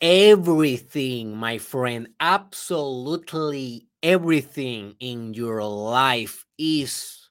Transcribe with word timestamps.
everything, 0.00 1.36
my 1.36 1.58
friend, 1.58 2.08
absolutely 2.20 3.86
everything 4.02 4.94
in 5.00 5.34
your 5.34 5.62
life 5.62 6.44
is 6.58 7.28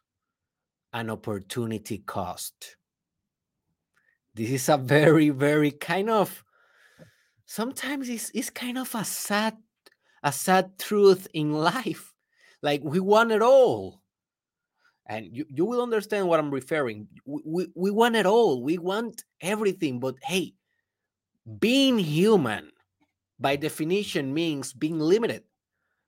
an 0.94 1.10
opportunity 1.10 2.00
cost. 2.00 2.76
This 4.36 4.52
is 4.52 4.70
a 4.70 4.78
very, 4.78 5.30
very 5.30 5.72
kind 5.72 6.10
of 6.10 6.44
sometimes 7.46 8.10
it's, 8.10 8.30
it's 8.34 8.50
kind 8.50 8.78
of 8.78 8.94
a 8.94 9.04
sad, 9.04 9.58
a 10.24 10.32
sad 10.32 10.78
truth 10.78 11.28
in 11.34 11.52
life. 11.52 12.14
Like 12.62 12.82
we 12.84 13.00
want 13.00 13.32
it 13.32 13.42
all. 13.42 14.02
And 15.08 15.26
you, 15.36 15.46
you 15.50 15.66
will 15.66 15.82
understand 15.82 16.28
what 16.28 16.40
I'm 16.40 16.52
referring. 16.52 17.08
We, 17.26 17.42
we, 17.44 17.68
we 17.74 17.92
want 17.92 18.16
it 18.16 18.28
all. 18.28 18.62
We 18.62 18.78
want 18.78 19.24
everything. 19.42 20.00
But 20.00 20.16
hey, 20.22 20.54
being 21.58 21.98
human 21.98 22.72
by 23.40 23.56
definition 23.56 24.34
means 24.34 24.74
being 24.74 25.00
limited 25.00 25.44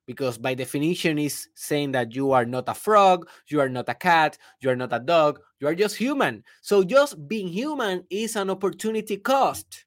because 0.06 0.36
by 0.36 0.54
definition 0.54 1.18
is 1.18 1.48
saying 1.54 1.92
that 1.92 2.14
you 2.14 2.32
are 2.32 2.44
not 2.44 2.68
a 2.68 2.74
frog 2.74 3.28
you 3.48 3.60
are 3.60 3.68
not 3.68 3.88
a 3.88 3.94
cat 3.94 4.36
you 4.60 4.68
are 4.70 4.76
not 4.76 4.92
a 4.92 4.98
dog 4.98 5.40
you 5.58 5.66
are 5.66 5.74
just 5.74 5.96
human. 5.96 6.42
So 6.60 6.82
just 6.84 7.28
being 7.28 7.48
human 7.48 8.04
is 8.10 8.34
an 8.34 8.50
opportunity 8.50 9.16
cost. 9.16 9.86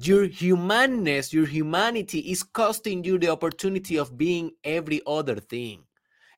Your 0.00 0.26
humanness 0.26 1.32
your 1.32 1.46
humanity 1.46 2.18
is 2.30 2.42
costing 2.42 3.02
you 3.04 3.18
the 3.18 3.30
opportunity 3.30 3.96
of 3.96 4.18
being 4.18 4.50
every 4.62 5.00
other 5.06 5.36
thing. 5.36 5.84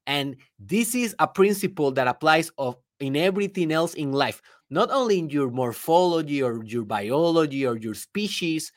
And 0.06 0.37
this 0.59 0.95
is 0.95 1.14
a 1.19 1.27
principle 1.27 1.91
that 1.92 2.09
applies 2.09 2.50
of 2.56 2.77
in 3.00 3.16
everything 3.16 3.73
else 3.73 3.95
in 3.95 4.12
life 4.12 4.42
not 4.70 4.91
only 4.91 5.19
in 5.19 5.29
your 5.30 5.51
morphology 5.51 6.42
or 6.42 6.65
your 6.65 6.84
biology 6.84 7.66
or 7.66 7.77
your 7.77 7.95
species 7.95 8.73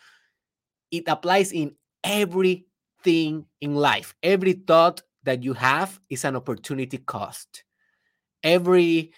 it 0.92 1.04
applies 1.08 1.52
in 1.52 1.76
everything 2.04 3.45
in 3.62 3.76
life. 3.76 4.14
Every 4.22 4.54
thought 4.54 5.02
that 5.23 5.44
you 5.44 5.54
have 5.54 6.00
is 6.09 6.23
an 6.26 6.36
opportunity 6.36 6.98
cost. 7.00 7.64
Every 8.44 9.12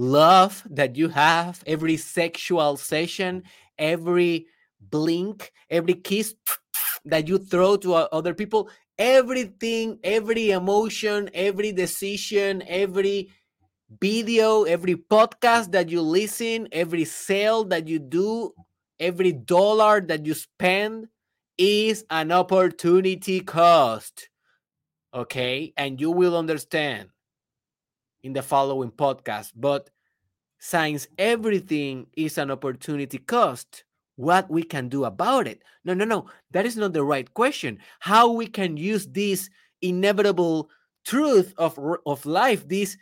love 0.00 0.66
that 0.70 0.96
you 0.96 1.08
have 1.08 1.62
every 1.66 1.94
sexual 1.98 2.74
session 2.74 3.42
every 3.78 4.46
blink 4.80 5.52
every 5.68 5.92
kiss 5.92 6.34
that 7.04 7.28
you 7.28 7.36
throw 7.36 7.76
to 7.76 7.92
other 7.92 8.32
people 8.32 8.70
everything 8.96 9.98
every 10.02 10.52
emotion 10.52 11.28
every 11.34 11.70
decision 11.70 12.62
every 12.66 13.28
video, 13.98 14.64
every 14.64 14.94
podcast 14.94 15.72
that 15.72 15.88
you 15.88 16.00
listen, 16.00 16.68
every 16.72 17.04
sale 17.04 17.64
that 17.64 17.88
you 17.88 17.98
do, 17.98 18.54
every 18.98 19.32
dollar 19.32 20.00
that 20.00 20.24
you 20.24 20.34
spend 20.34 21.08
is 21.58 22.04
an 22.10 22.30
opportunity 22.30 23.40
cost. 23.40 24.28
Okay. 25.12 25.72
And 25.76 26.00
you 26.00 26.10
will 26.10 26.36
understand 26.36 27.08
in 28.22 28.32
the 28.32 28.42
following 28.42 28.90
podcast. 28.90 29.52
But 29.56 29.90
since 30.58 31.08
everything 31.18 32.06
is 32.16 32.38
an 32.38 32.50
opportunity 32.50 33.18
cost, 33.18 33.84
what 34.16 34.50
we 34.50 34.62
can 34.62 34.88
do 34.88 35.04
about 35.04 35.48
it? 35.48 35.62
No, 35.84 35.94
no, 35.94 36.04
no. 36.04 36.26
That 36.50 36.66
is 36.66 36.76
not 36.76 36.92
the 36.92 37.02
right 37.02 37.32
question. 37.32 37.78
How 37.98 38.30
we 38.30 38.46
can 38.46 38.76
use 38.76 39.06
this 39.06 39.48
inevitable 39.80 40.68
truth 41.06 41.54
of, 41.56 41.78
of 42.04 42.26
life, 42.26 42.68
this 42.68 42.96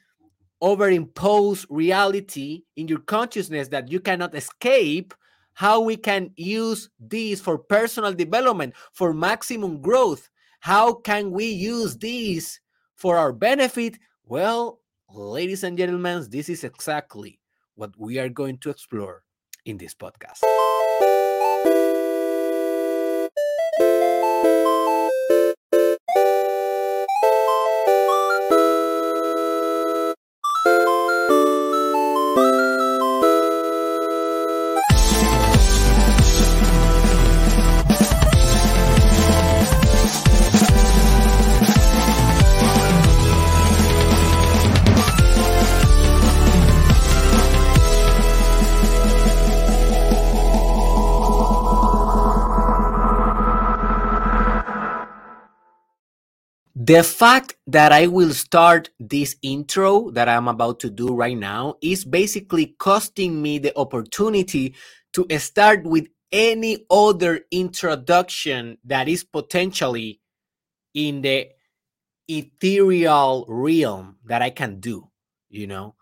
overimpose 0.62 1.66
reality 1.70 2.62
in 2.76 2.88
your 2.88 3.00
consciousness 3.00 3.68
that 3.68 3.90
you 3.90 4.00
cannot 4.00 4.34
escape 4.34 5.14
how 5.54 5.80
we 5.80 5.96
can 5.96 6.30
use 6.36 6.88
this 7.00 7.40
for 7.40 7.58
personal 7.58 8.12
development 8.12 8.74
for 8.92 9.12
maximum 9.12 9.80
growth. 9.80 10.30
How 10.60 10.92
can 10.92 11.30
we 11.30 11.46
use 11.46 11.96
this 11.96 12.60
for 12.94 13.16
our 13.16 13.32
benefit? 13.32 13.98
Well 14.24 14.80
ladies 15.14 15.64
and 15.64 15.78
gentlemen 15.78 16.26
this 16.28 16.48
is 16.48 16.64
exactly 16.64 17.40
what 17.74 17.92
we 17.98 18.18
are 18.18 18.28
going 18.28 18.58
to 18.58 18.70
explore 18.70 19.22
in 19.64 19.78
this 19.78 19.94
podcast 19.94 20.42
The 56.88 57.02
fact 57.02 57.54
that 57.66 57.92
I 57.92 58.06
will 58.06 58.32
start 58.32 58.88
this 58.98 59.36
intro 59.42 60.10
that 60.12 60.26
I'm 60.26 60.48
about 60.48 60.80
to 60.80 60.88
do 60.88 61.08
right 61.08 61.36
now 61.36 61.74
is 61.82 62.02
basically 62.02 62.76
costing 62.78 63.42
me 63.42 63.58
the 63.58 63.76
opportunity 63.76 64.74
to 65.12 65.26
start 65.38 65.84
with 65.84 66.06
any 66.32 66.86
other 66.90 67.40
introduction 67.50 68.78
that 68.86 69.06
is 69.06 69.22
potentially 69.22 70.22
in 70.94 71.20
the 71.20 71.50
ethereal 72.26 73.44
realm 73.50 74.16
that 74.24 74.40
I 74.40 74.48
can 74.48 74.80
do. 74.80 75.10
You 75.50 75.66
know, 75.66 75.94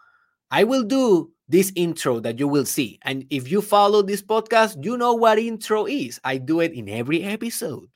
I 0.52 0.62
will 0.62 0.84
do 0.84 1.32
this 1.48 1.72
intro 1.74 2.20
that 2.20 2.38
you 2.38 2.46
will 2.46 2.64
see. 2.64 3.00
And 3.02 3.26
if 3.28 3.50
you 3.50 3.60
follow 3.60 4.02
this 4.02 4.22
podcast, 4.22 4.84
you 4.84 4.96
know 4.96 5.14
what 5.14 5.40
intro 5.40 5.86
is. 5.86 6.20
I 6.22 6.36
do 6.38 6.60
it 6.60 6.72
in 6.74 6.88
every 6.88 7.24
episode. 7.24 7.88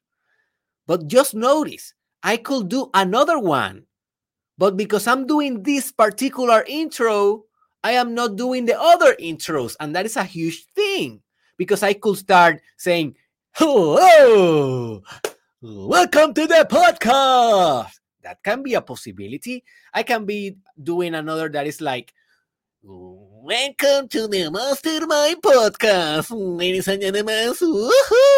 But 0.89 1.07
just 1.07 1.37
notice 1.37 1.95
I 2.23 2.37
could 2.37 2.69
do 2.69 2.91
another 2.93 3.39
one. 3.39 3.85
But 4.59 4.77
because 4.77 5.07
I'm 5.07 5.27
doing 5.27 5.63
this 5.63 5.91
particular 5.91 6.65
intro, 6.69 7.45
I 7.83 7.93
am 7.93 8.15
not 8.15 8.37
doing 8.37 8.67
the 8.67 8.79
other 8.79 9.17
intros. 9.17 9.75
And 9.81 9.97
that 9.97 10.05
is 10.05 10.17
a 10.17 10.25
huge 10.25 10.67
thing 10.75 11.23
because 11.57 11.83
I 11.83 11.95
could 11.95 12.19
start 12.19 12.61
saying, 12.77 13.17
Hello, 13.53 15.03
welcome 15.63 16.35
to 16.35 16.47
the 16.47 16.67
podcast. 16.71 17.93
That 18.23 18.43
can 18.43 18.63
be 18.63 18.75
a 18.75 18.83
possibility. 18.83 19.65
I 19.95 20.03
can 20.03 20.27
be 20.27 20.57
doing 20.83 21.15
another 21.15 21.49
that 21.49 21.67
is 21.67 21.81
like, 21.81 22.13
Welcome 22.83 24.09
to 24.09 24.29
the 24.29 24.51
Mastermind 24.51 25.43
Podcast, 25.43 26.29
ladies 26.31 26.89
and 26.89 27.01
gentlemen. 27.01 27.53
Woohoo! 27.53 28.30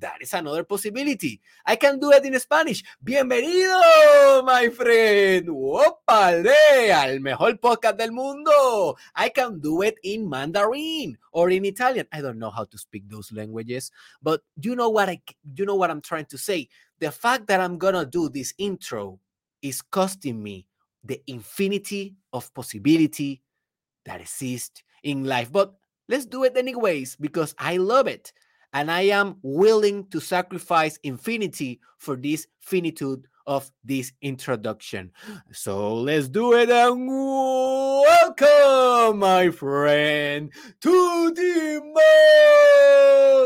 That 0.00 0.18
is 0.22 0.34
another 0.34 0.64
possibility. 0.64 1.40
I 1.64 1.76
can 1.76 2.00
do 2.00 2.10
it 2.10 2.24
in 2.24 2.38
Spanish. 2.40 2.82
Bienvenido, 2.98 4.42
my 4.44 4.68
friend. 4.70 5.46
Opale, 5.46 6.90
al 6.90 7.20
mejor 7.20 7.54
podcast 7.62 7.98
del 7.98 8.10
mundo. 8.10 8.96
I 9.14 9.28
can 9.28 9.60
do 9.60 9.82
it 9.82 9.94
in 10.02 10.28
Mandarin 10.28 11.16
or 11.30 11.50
in 11.50 11.64
Italian. 11.64 12.06
I 12.10 12.22
don't 12.22 12.38
know 12.40 12.50
how 12.50 12.64
to 12.64 12.78
speak 12.78 13.08
those 13.08 13.30
languages, 13.30 13.92
but 14.20 14.42
you 14.60 14.74
know 14.74 14.90
what 14.90 15.08
I 15.08 15.22
you 15.54 15.64
know 15.64 15.76
what 15.76 15.90
I'm 15.90 16.02
trying 16.02 16.26
to 16.26 16.38
say. 16.38 16.66
The 16.98 17.12
fact 17.12 17.46
that 17.46 17.60
I'm 17.60 17.78
going 17.78 17.94
to 17.94 18.06
do 18.06 18.28
this 18.28 18.52
intro 18.58 19.20
is 19.62 19.80
costing 19.80 20.42
me 20.42 20.66
the 21.04 21.22
infinity 21.28 22.16
of 22.32 22.52
possibility 22.54 23.42
that 24.06 24.20
exists 24.20 24.82
in 25.04 25.22
life. 25.22 25.52
But 25.52 25.74
let's 26.08 26.26
do 26.26 26.42
it 26.42 26.56
anyways 26.56 27.14
because 27.14 27.54
I 27.58 27.76
love 27.76 28.08
it 28.08 28.32
and 28.74 28.90
I 28.90 29.02
am 29.02 29.36
willing 29.42 30.08
to 30.08 30.20
sacrifice 30.20 30.98
infinity 31.04 31.80
for 31.96 32.16
this 32.16 32.46
finitude 32.60 33.28
of 33.46 33.70
this 33.84 34.12
introduction. 34.20 35.12
So 35.52 35.94
let's 35.94 36.28
do 36.28 36.54
it 36.54 36.70
and 36.70 37.06
welcome, 37.06 39.20
my 39.20 39.50
friend, 39.50 40.50
to 40.80 41.32
the 41.34 41.80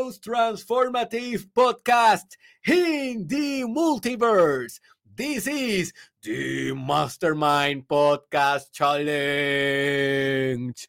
most 0.04 0.22
transformative 0.22 1.46
podcast 1.54 2.24
in 2.66 3.26
the 3.26 3.64
multiverse. 3.64 4.80
This 5.14 5.46
is 5.46 5.92
the 6.22 6.72
Mastermind 6.72 7.86
Podcast 7.86 8.72
Challenge. 8.72 10.88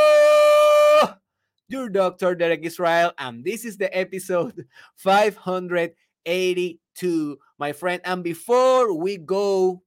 Your 1.69 1.88
doctor, 1.88 2.35
Derek 2.35 2.64
Israel, 2.64 3.12
and 3.17 3.44
this 3.44 3.64
is 3.64 3.76
the 3.76 3.96
episode 3.96 4.67
582, 6.99 7.39
my 7.59 7.73
friend. 7.73 8.00
And 8.05 8.23
before 8.23 8.95
we 8.95 9.17
go 9.19 9.83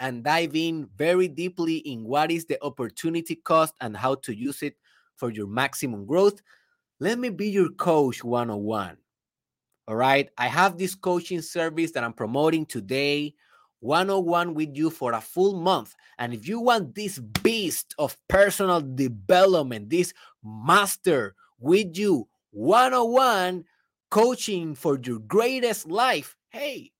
and 0.00 0.24
dive 0.24 0.54
in 0.54 0.88
very 0.96 1.28
deeply 1.28 1.76
in 1.78 2.04
what 2.04 2.30
is 2.30 2.46
the 2.46 2.62
opportunity 2.62 3.36
cost 3.36 3.74
and 3.80 3.96
how 3.96 4.16
to 4.16 4.34
use 4.34 4.62
it 4.62 4.76
for 5.16 5.30
your 5.30 5.46
maximum 5.46 6.06
growth, 6.06 6.40
let 7.00 7.18
me 7.18 7.30
be 7.30 7.48
your 7.48 7.70
coach 7.70 8.22
101. 8.24 8.96
All 9.88 9.96
right. 9.96 10.28
I 10.38 10.46
have 10.46 10.78
this 10.78 10.94
coaching 10.94 11.42
service 11.42 11.90
that 11.92 12.04
I'm 12.04 12.12
promoting 12.12 12.66
today, 12.66 13.34
101 13.80 14.54
with 14.54 14.70
you 14.74 14.90
for 14.90 15.12
a 15.12 15.20
full 15.20 15.60
month. 15.60 15.94
And 16.18 16.32
if 16.32 16.46
you 16.46 16.60
want 16.60 16.94
this 16.94 17.18
beast 17.18 17.94
of 17.98 18.16
personal 18.28 18.80
development, 18.80 19.90
this 19.90 20.12
master 20.44 21.34
with 21.58 21.96
you, 21.96 22.28
101 22.52 23.64
coaching 24.12 24.74
for 24.74 25.00
your 25.02 25.18
greatest 25.20 25.88
life, 25.88 26.36
hey, 26.50 26.92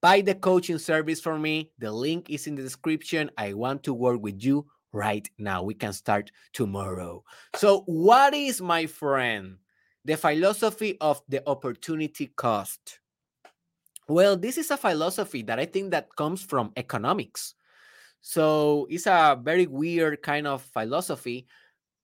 buy 0.00 0.20
the 0.20 0.34
coaching 0.34 0.76
service 0.76 1.20
for 1.20 1.38
me. 1.38 1.70
The 1.78 1.92
link 1.92 2.30
is 2.30 2.48
in 2.48 2.56
the 2.56 2.62
description. 2.62 3.30
I 3.38 3.52
want 3.52 3.84
to 3.84 3.94
work 3.94 4.20
with 4.20 4.42
you 4.42 4.66
right 4.92 5.26
now. 5.38 5.62
We 5.62 5.74
can 5.74 5.92
start 5.92 6.32
tomorrow. 6.52 7.22
So, 7.54 7.82
what 7.86 8.34
is 8.34 8.60
my 8.60 8.86
friend? 8.86 9.58
The 10.04 10.16
philosophy 10.16 10.98
of 11.00 11.22
the 11.28 11.48
opportunity 11.48 12.32
cost. 12.34 12.98
Well, 14.08 14.36
this 14.36 14.58
is 14.58 14.72
a 14.72 14.76
philosophy 14.76 15.42
that 15.42 15.60
I 15.60 15.64
think 15.64 15.92
that 15.92 16.16
comes 16.16 16.42
from 16.42 16.72
economics. 16.76 17.54
So 18.20 18.88
it's 18.90 19.06
a 19.06 19.38
very 19.40 19.66
weird 19.66 20.22
kind 20.22 20.48
of 20.48 20.62
philosophy, 20.62 21.46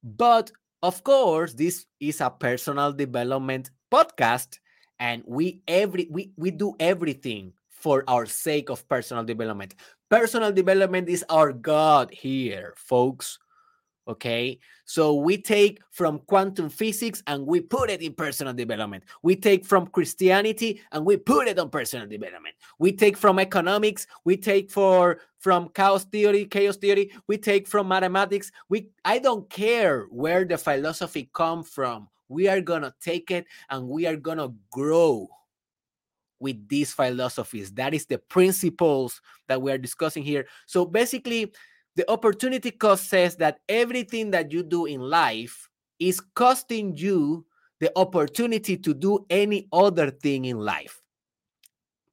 but 0.04 0.52
of 0.80 1.02
course, 1.02 1.54
this 1.54 1.86
is 1.98 2.20
a 2.20 2.30
personal 2.30 2.92
development 2.92 3.70
podcast, 3.90 4.58
and 4.98 5.22
we 5.26 5.62
every 5.68 6.08
we 6.10 6.32
we 6.36 6.50
do 6.50 6.74
everything 6.80 7.52
for 7.68 8.04
our 8.08 8.26
sake 8.26 8.70
of 8.70 8.86
personal 8.88 9.24
development. 9.24 9.74
Personal 10.08 10.52
development 10.52 11.08
is 11.08 11.24
our 11.28 11.52
God 11.52 12.10
here, 12.10 12.74
folks. 12.76 13.38
Okay. 14.08 14.58
So 14.86 15.14
we 15.14 15.36
take 15.36 15.80
from 15.90 16.20
quantum 16.20 16.70
physics 16.70 17.22
and 17.26 17.46
we 17.46 17.60
put 17.60 17.90
it 17.90 18.00
in 18.00 18.14
personal 18.14 18.54
development. 18.54 19.04
We 19.22 19.36
take 19.36 19.66
from 19.66 19.86
Christianity 19.86 20.80
and 20.92 21.04
we 21.04 21.18
put 21.18 21.46
it 21.46 21.58
on 21.58 21.68
personal 21.68 22.06
development. 22.06 22.54
We 22.78 22.92
take 22.92 23.18
from 23.18 23.38
economics, 23.38 24.06
we 24.24 24.38
take 24.38 24.70
for 24.70 25.20
from 25.38 25.68
chaos 25.74 26.04
theory, 26.04 26.46
chaos 26.46 26.78
theory, 26.78 27.12
we 27.26 27.36
take 27.36 27.68
from 27.68 27.88
mathematics. 27.88 28.50
We 28.70 28.88
I 29.04 29.18
don't 29.18 29.48
care 29.50 30.06
where 30.10 30.46
the 30.46 30.56
philosophy 30.56 31.28
come 31.34 31.62
from. 31.62 32.08
We 32.28 32.48
are 32.48 32.60
going 32.60 32.82
to 32.82 32.94
take 33.00 33.30
it 33.30 33.46
and 33.70 33.88
we 33.88 34.06
are 34.06 34.16
going 34.16 34.38
to 34.38 34.54
grow 34.70 35.28
with 36.40 36.68
these 36.68 36.92
philosophies. 36.92 37.72
That 37.72 37.94
is 37.94 38.06
the 38.06 38.18
principles 38.18 39.20
that 39.48 39.60
we 39.60 39.72
are 39.72 39.78
discussing 39.78 40.22
here. 40.22 40.46
So 40.66 40.84
basically, 40.84 41.52
the 41.96 42.08
opportunity 42.10 42.70
cost 42.70 43.08
says 43.08 43.36
that 43.36 43.60
everything 43.68 44.30
that 44.30 44.52
you 44.52 44.62
do 44.62 44.86
in 44.86 45.00
life 45.00 45.68
is 45.98 46.20
costing 46.20 46.96
you 46.96 47.44
the 47.80 47.90
opportunity 47.96 48.76
to 48.76 48.94
do 48.94 49.24
any 49.30 49.68
other 49.72 50.10
thing 50.10 50.44
in 50.44 50.58
life. 50.58 51.02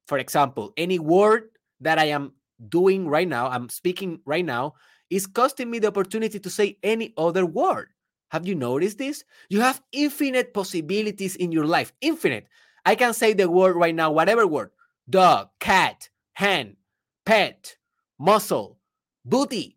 For 0.06 0.18
example, 0.18 0.72
any 0.76 0.98
word 0.98 1.50
that 1.80 1.98
I 1.98 2.06
am 2.06 2.32
doing 2.68 3.06
right 3.08 3.28
now, 3.28 3.48
I'm 3.48 3.68
speaking 3.68 4.20
right 4.24 4.44
now, 4.44 4.74
is 5.10 5.26
costing 5.26 5.70
me 5.70 5.78
the 5.78 5.88
opportunity 5.88 6.38
to 6.40 6.50
say 6.50 6.78
any 6.82 7.12
other 7.16 7.46
word. 7.46 7.90
Have 8.28 8.46
you 8.46 8.54
noticed 8.54 8.98
this? 8.98 9.24
You 9.48 9.60
have 9.60 9.82
infinite 9.92 10.52
possibilities 10.52 11.36
in 11.36 11.52
your 11.52 11.66
life. 11.66 11.92
Infinite. 12.00 12.46
I 12.84 12.94
can 12.94 13.14
say 13.14 13.32
the 13.32 13.50
word 13.50 13.76
right 13.76 13.94
now, 13.94 14.10
whatever 14.10 14.46
word 14.46 14.70
dog, 15.08 15.48
cat, 15.60 16.08
hand, 16.34 16.76
pet, 17.24 17.76
muscle, 18.18 18.78
booty, 19.24 19.76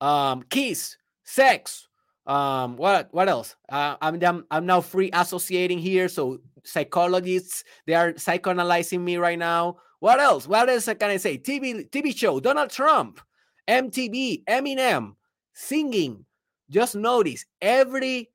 um, 0.00 0.42
kiss, 0.50 0.96
sex. 1.24 1.88
Um, 2.26 2.76
what 2.76 3.08
what 3.12 3.28
else? 3.28 3.54
Uh, 3.68 3.96
I'm, 4.00 4.22
I'm 4.22 4.46
I'm 4.50 4.66
now 4.66 4.80
free 4.80 5.10
associating 5.12 5.78
here, 5.78 6.08
so 6.08 6.38
psychologists 6.64 7.64
they 7.86 7.94
are 7.94 8.12
psychoanalyzing 8.14 9.00
me 9.00 9.18
right 9.18 9.38
now. 9.38 9.76
What 10.00 10.20
else? 10.20 10.48
What 10.48 10.70
else 10.70 10.86
can 10.86 11.10
I 11.10 11.18
say? 11.18 11.36
TV 11.38 11.88
TV 11.90 12.16
show, 12.16 12.40
Donald 12.40 12.70
Trump, 12.70 13.20
MTV, 13.68 14.44
Eminem, 14.44 15.16
singing. 15.52 16.24
Just 16.70 16.94
notice 16.94 17.44
every 17.60 18.30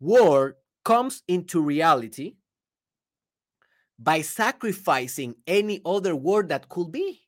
word 0.00 0.54
comes 0.84 1.22
into 1.28 1.60
reality 1.60 2.34
by 3.98 4.20
sacrificing 4.20 5.34
any 5.46 5.80
other 5.84 6.14
word 6.14 6.48
that 6.48 6.68
could 6.68 6.92
be. 6.92 7.22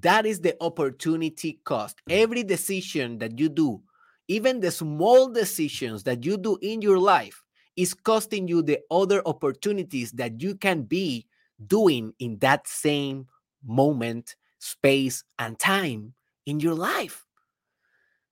That 0.00 0.26
is 0.26 0.40
the 0.40 0.56
opportunity 0.60 1.60
cost. 1.64 2.00
Every 2.08 2.42
decision 2.42 3.18
that 3.18 3.38
you 3.38 3.48
do, 3.48 3.82
even 4.28 4.60
the 4.60 4.70
small 4.70 5.28
decisions 5.28 6.02
that 6.04 6.24
you 6.24 6.36
do 6.36 6.58
in 6.62 6.82
your 6.82 6.98
life, 6.98 7.42
is 7.76 7.94
costing 7.94 8.46
you 8.48 8.62
the 8.62 8.80
other 8.90 9.22
opportunities 9.26 10.12
that 10.12 10.40
you 10.40 10.54
can 10.54 10.82
be 10.82 11.26
doing 11.66 12.12
in 12.18 12.38
that 12.38 12.66
same 12.66 13.26
moment, 13.64 14.36
space, 14.58 15.24
and 15.38 15.58
time 15.58 16.14
in 16.46 16.60
your 16.60 16.74
life. 16.74 17.23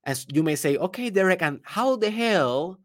As 0.04 0.26
you 0.32 0.42
may 0.42 0.56
say, 0.56 0.76
okay, 0.76 1.10
Derek, 1.10 1.42
and 1.42 1.60
how 1.62 1.96
the 1.96 2.10
hell 2.10 2.78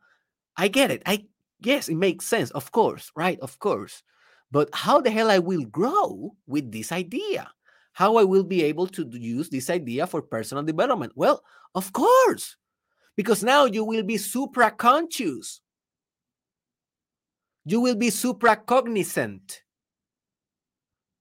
I 0.56 0.68
get 0.68 0.92
it? 0.92 1.02
I 1.06 1.25
guess 1.62 1.90
it 1.90 1.96
makes 1.96 2.25
sense, 2.25 2.52
of 2.52 2.72
course, 2.72 3.12
right? 3.16 3.40
Of 3.40 3.58
course. 3.60 4.04
But 4.52 4.69
how 4.74 5.02
the 5.02 5.12
hell 5.12 5.30
I 5.30 5.40
will 5.40 5.66
grow 5.66 6.36
with 6.48 6.72
this 6.72 6.92
idea? 6.92 7.52
how 7.98 8.18
I 8.18 8.24
will 8.24 8.44
be 8.44 8.62
able 8.62 8.86
to 8.90 9.10
use 9.12 9.50
this 9.50 9.72
idea 9.72 10.06
for 10.06 10.22
personal 10.22 10.64
development. 10.64 11.14
Well, 11.16 11.42
of 11.74 11.92
course, 11.94 12.56
because 13.16 13.44
now 13.44 13.66
you 13.66 13.84
will 13.84 14.04
be 14.04 14.18
supra 14.18 14.69
conscious. 14.69 15.62
You 17.66 17.81
will 17.81 17.96
be 17.96 18.12
supra 18.12 18.56
cognizant 18.56 19.64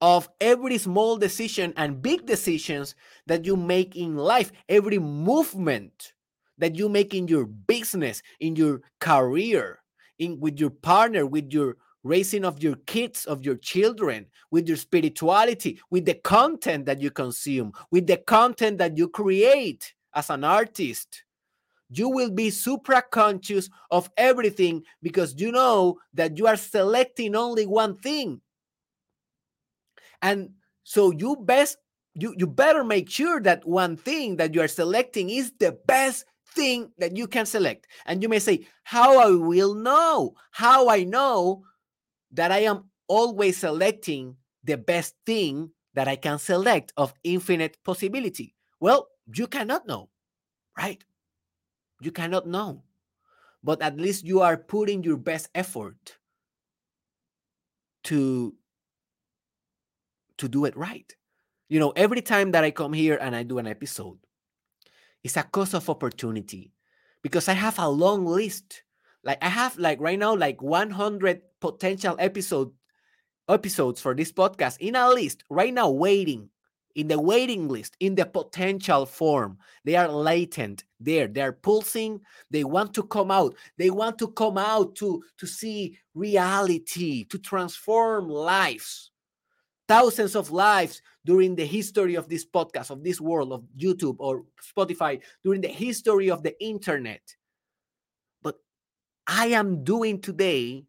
of 0.01 0.29
every 0.41 0.79
small 0.79 1.17
decision 1.17 1.73
and 1.77 2.03
big 2.03 2.27
decisions 2.27 2.95
that 3.27 3.45
you 3.45 3.57
make 3.57 3.97
in 3.97 4.17
life, 4.17 4.53
every 4.69 4.99
movement 4.99 6.13
that 6.59 6.77
you 6.77 6.89
make 6.89 7.15
in 7.15 7.29
your 7.29 7.47
business, 7.47 8.23
in 8.41 8.57
your 8.57 8.81
career, 9.01 9.81
in 10.19 10.41
with 10.41 10.59
your 10.59 10.71
partner, 10.71 11.27
with 11.27 11.53
your 11.53 11.77
raising 12.03 12.45
of 12.45 12.63
your 12.63 12.77
kids, 12.87 13.25
of 13.25 13.45
your 13.45 13.57
children, 13.57 14.27
with 14.51 14.69
your 14.69 14.77
spirituality, 14.77 15.79
with 15.91 16.05
the 16.05 16.15
content 16.15 16.87
that 16.87 17.01
you 17.01 17.11
consume, 17.11 17.73
with 17.91 18.07
the 18.07 18.17
content 18.17 18.79
that 18.79 18.97
you 18.97 19.09
create 19.09 19.93
as 20.15 20.31
an 20.31 20.45
artist. 20.45 21.25
You 21.89 22.09
will 22.09 22.31
be 22.31 22.51
supra 22.51 23.03
conscious 23.03 23.69
of 23.91 24.11
everything 24.17 24.83
because 25.03 25.35
you 25.39 25.53
know 25.53 25.99
that 26.15 26.37
you 26.37 26.47
are 26.47 26.57
selecting 26.57 27.37
only 27.37 27.67
one 27.67 27.97
thing. 27.97 28.41
And 30.23 30.51
so 30.85 31.11
you 31.11 31.37
best 31.37 31.79
you, 32.17 32.35
you 32.39 32.47
better 32.47 32.83
make 32.83 33.11
sure 33.11 33.41
that 33.43 33.67
one 33.67 33.97
thing 33.97 34.37
that 34.37 34.55
you 34.55 34.63
are 34.63 34.69
selecting 34.69 35.29
is 35.29 35.53
the 35.61 35.73
best 35.87 36.25
thing 36.49 36.91
that 36.99 37.15
you 37.17 37.27
can 37.29 37.45
select. 37.45 37.87
And 38.07 38.23
you 38.23 38.29
may 38.29 38.39
say, 38.39 38.67
How 38.85 39.19
I 39.19 39.31
will 39.31 39.75
know? 39.75 40.35
How 40.51 40.89
I 40.89 41.05
know 41.05 41.65
that 42.33 42.51
I 42.51 42.61
am 42.61 42.85
always 43.07 43.59
selecting 43.59 44.37
the 44.65 44.79
best 44.79 45.15
thing 45.27 45.71
that 45.95 46.09
I 46.09 46.17
can 46.17 46.39
select 46.39 46.93
of 46.97 47.13
infinite 47.23 47.77
possibility? 47.85 48.55
Well, 48.81 49.09
you 49.35 49.47
cannot 49.47 49.87
know, 49.87 50.09
right? 50.77 51.03
You 52.01 52.13
cannot 52.13 52.47
know. 52.47 52.83
But 53.63 53.83
at 53.83 53.99
least 53.99 54.25
you 54.25 54.41
are 54.41 54.57
putting 54.57 55.03
your 55.03 55.17
best 55.17 55.49
effort 55.55 56.17
to 58.05 58.55
to 60.39 60.49
do 60.49 60.65
it 60.65 60.77
right. 60.77 61.15
You 61.69 61.81
know, 61.81 61.91
every 61.91 62.23
time 62.23 62.53
that 62.53 62.65
I 62.65 62.71
come 62.71 62.93
here 62.93 63.19
and 63.21 63.35
I 63.35 63.43
do 63.43 63.59
an 63.59 63.67
episode, 63.67 64.19
it's 65.25 65.37
a 65.37 65.43
cost 65.43 65.75
of 65.75 65.91
opportunity 65.91 66.73
because 67.23 67.49
I 67.49 67.55
have 67.55 67.79
a 67.79 67.89
long 67.89 68.25
list. 68.25 68.83
Like 69.25 69.39
I 69.43 69.49
have 69.49 69.77
like 69.77 70.01
right 70.01 70.19
now 70.19 70.37
like 70.37 70.63
100 70.63 71.43
potential 71.61 72.17
episode 72.19 72.71
episodes 73.49 74.01
for 74.01 74.15
this 74.15 74.33
podcast 74.33 74.79
in 74.79 74.97
a 74.97 75.09
list 75.09 75.45
right 75.51 75.73
now 75.73 75.91
waiting 75.91 76.51
in 76.97 77.09
the 77.09 77.21
waiting 77.21 77.69
list 77.69 77.97
in 78.01 78.15
the 78.15 78.25
potential 78.25 79.05
form. 79.05 79.59
They 79.85 79.97
are 79.97 80.09
latent 80.09 80.85
there. 80.99 81.29
They're 81.29 81.53
pulsing. 81.53 82.21
They 82.51 82.65
want 82.65 82.95
to 82.95 83.03
come 83.03 83.31
out. 83.31 83.55
They 83.77 83.91
want 83.91 84.19
to 84.21 84.29
come 84.29 84.59
out 84.59 84.95
to 84.97 85.23
to 85.39 85.47
see 85.47 85.99
reality 86.15 87.25
to 87.25 87.39
transform 87.39 88.29
lives 88.29 89.11
thousands 89.89 90.35
of 90.35 90.51
lives 90.51 91.03
during 91.25 91.55
the 91.55 91.67
history 91.67 92.15
of 92.15 92.29
this 92.29 92.45
podcast, 92.45 92.91
of 92.91 93.03
this 93.03 93.21
world, 93.21 93.53
of 93.53 93.65
YouTube 93.77 94.17
or 94.19 94.45
Spotify, 94.63 95.21
during 95.45 95.61
the 95.61 95.69
history 95.69 96.31
of 96.31 96.43
the 96.43 96.61
internet. 96.63 97.21
But 98.43 98.57
I 99.27 99.49
am 99.49 99.85
doing 99.85 100.21
today 100.21 100.87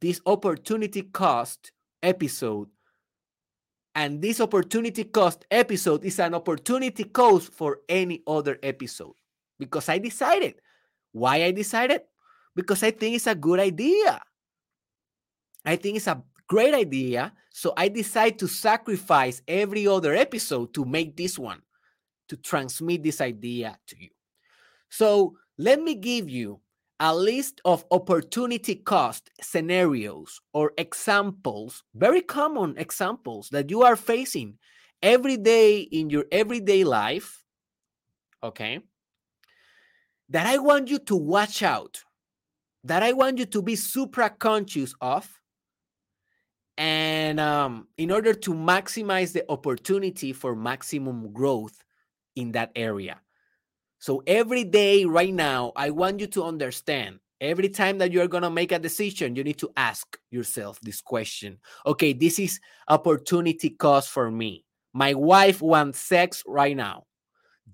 this 0.00 0.20
opportunity 0.26 1.02
cost 1.02 1.72
episode. 2.02 2.68
And 3.94 4.22
this 4.22 4.40
opportunity 4.40 5.04
cost 5.04 5.44
episode 5.50 6.04
is 6.04 6.18
an 6.18 6.34
opportunity 6.34 7.04
cost 7.04 7.52
for 7.52 7.80
any 7.88 8.22
other 8.26 8.58
episode 8.62 9.14
because 9.58 9.88
I 9.88 9.98
decided. 9.98 10.54
Why 11.12 11.44
I 11.44 11.52
decided? 11.52 12.00
Because 12.56 12.82
I 12.82 12.90
think 12.90 13.16
it's 13.16 13.26
a 13.26 13.34
good 13.34 13.60
idea. 13.60 14.20
I 15.64 15.76
think 15.76 15.98
it's 15.98 16.06
a 16.06 16.22
great 16.48 16.74
idea. 16.74 17.32
So 17.52 17.74
I 17.76 17.88
decide 17.88 18.38
to 18.38 18.48
sacrifice 18.48 19.42
every 19.46 19.86
other 19.86 20.14
episode 20.14 20.72
to 20.74 20.84
make 20.84 21.16
this 21.16 21.38
one, 21.38 21.60
to 22.28 22.36
transmit 22.36 23.02
this 23.02 23.20
idea 23.20 23.78
to 23.88 24.02
you. 24.02 24.08
So 24.88 25.36
let 25.58 25.80
me 25.80 25.94
give 25.94 26.30
you 26.30 26.60
a 26.98 27.14
list 27.14 27.60
of 27.64 27.84
opportunity 27.90 28.76
cost 28.76 29.30
scenarios 29.40 30.40
or 30.54 30.72
examples, 30.78 31.82
very 31.94 32.22
common 32.22 32.78
examples 32.78 33.48
that 33.50 33.70
you 33.70 33.82
are 33.82 33.96
facing 33.96 34.56
every 35.02 35.36
day 35.36 35.80
in 35.80 36.08
your 36.08 36.24
everyday 36.32 36.84
life. 36.84 37.44
Okay. 38.42 38.80
That 40.30 40.46
I 40.46 40.58
want 40.58 40.88
you 40.88 40.98
to 41.00 41.16
watch 41.16 41.62
out, 41.62 42.02
that 42.84 43.02
I 43.02 43.12
want 43.12 43.38
you 43.38 43.46
to 43.46 43.60
be 43.62 43.76
super 43.76 44.28
conscious 44.30 44.94
of 45.00 45.28
and 46.78 47.38
um, 47.38 47.88
in 47.96 48.10
order 48.10 48.34
to 48.34 48.54
maximize 48.54 49.32
the 49.32 49.44
opportunity 49.50 50.32
for 50.32 50.56
maximum 50.56 51.32
growth 51.32 51.82
in 52.36 52.52
that 52.52 52.72
area. 52.74 53.20
So 53.98 54.22
every 54.26 54.64
day 54.64 55.04
right 55.04 55.32
now, 55.32 55.72
I 55.76 55.90
want 55.90 56.20
you 56.20 56.26
to 56.28 56.44
understand 56.44 57.20
every 57.40 57.68
time 57.68 57.98
that 57.98 58.12
you're 58.12 58.28
going 58.28 58.42
to 58.42 58.50
make 58.50 58.72
a 58.72 58.78
decision, 58.78 59.36
you 59.36 59.44
need 59.44 59.58
to 59.58 59.70
ask 59.76 60.18
yourself 60.30 60.80
this 60.80 61.00
question. 61.00 61.58
Okay, 61.86 62.12
this 62.12 62.38
is 62.38 62.60
opportunity 62.88 63.70
cost 63.70 64.10
for 64.10 64.30
me. 64.30 64.64
My 64.92 65.14
wife 65.14 65.60
wants 65.60 65.98
sex 65.98 66.42
right 66.46 66.76
now. 66.76 67.04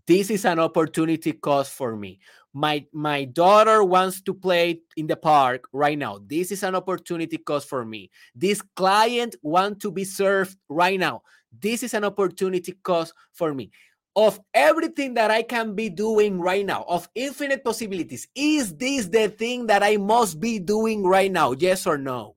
This 0.09 0.31
is 0.31 0.47
an 0.47 0.59
opportunity 0.59 1.35
cost 1.35 1.71
for 1.71 1.95
me. 1.95 2.19
My 2.55 2.87
my 2.95 3.27
daughter 3.27 3.85
wants 3.85 4.23
to 4.23 4.33
play 4.33 4.81
in 4.97 5.07
the 5.07 5.17
park 5.17 5.69
right 5.71 5.99
now. 5.99 6.21
This 6.25 6.51
is 6.51 6.63
an 6.63 6.75
opportunity 6.75 7.37
cost 7.37 7.69
for 7.69 7.85
me. 7.85 8.09
This 8.35 8.63
client 8.75 9.37
want 9.43 9.81
to 9.83 9.93
be 9.93 10.05
served 10.05 10.57
right 10.71 10.99
now. 10.99 11.21
This 11.53 11.83
is 11.83 11.93
an 11.93 12.05
opportunity 12.05 12.73
cost 12.83 13.13
for 13.35 13.53
me. 13.53 13.71
Of 14.17 14.41
everything 14.55 15.13
that 15.15 15.31
i 15.31 15.43
can 15.43 15.75
be 15.75 15.91
doing 15.91 16.41
right 16.41 16.65
now 16.65 16.87
of 16.89 17.07
infinite 17.15 17.63
possibilities 17.63 18.27
is 18.35 18.75
this 18.75 19.07
the 19.09 19.29
thing 19.29 19.67
that 19.67 19.83
i 19.83 19.99
must 19.99 20.41
be 20.41 20.59
doing 20.59 21.05
right 21.05 21.31
now? 21.31 21.53
Yes 21.53 21.87
or 21.87 21.99
no? 21.99 22.35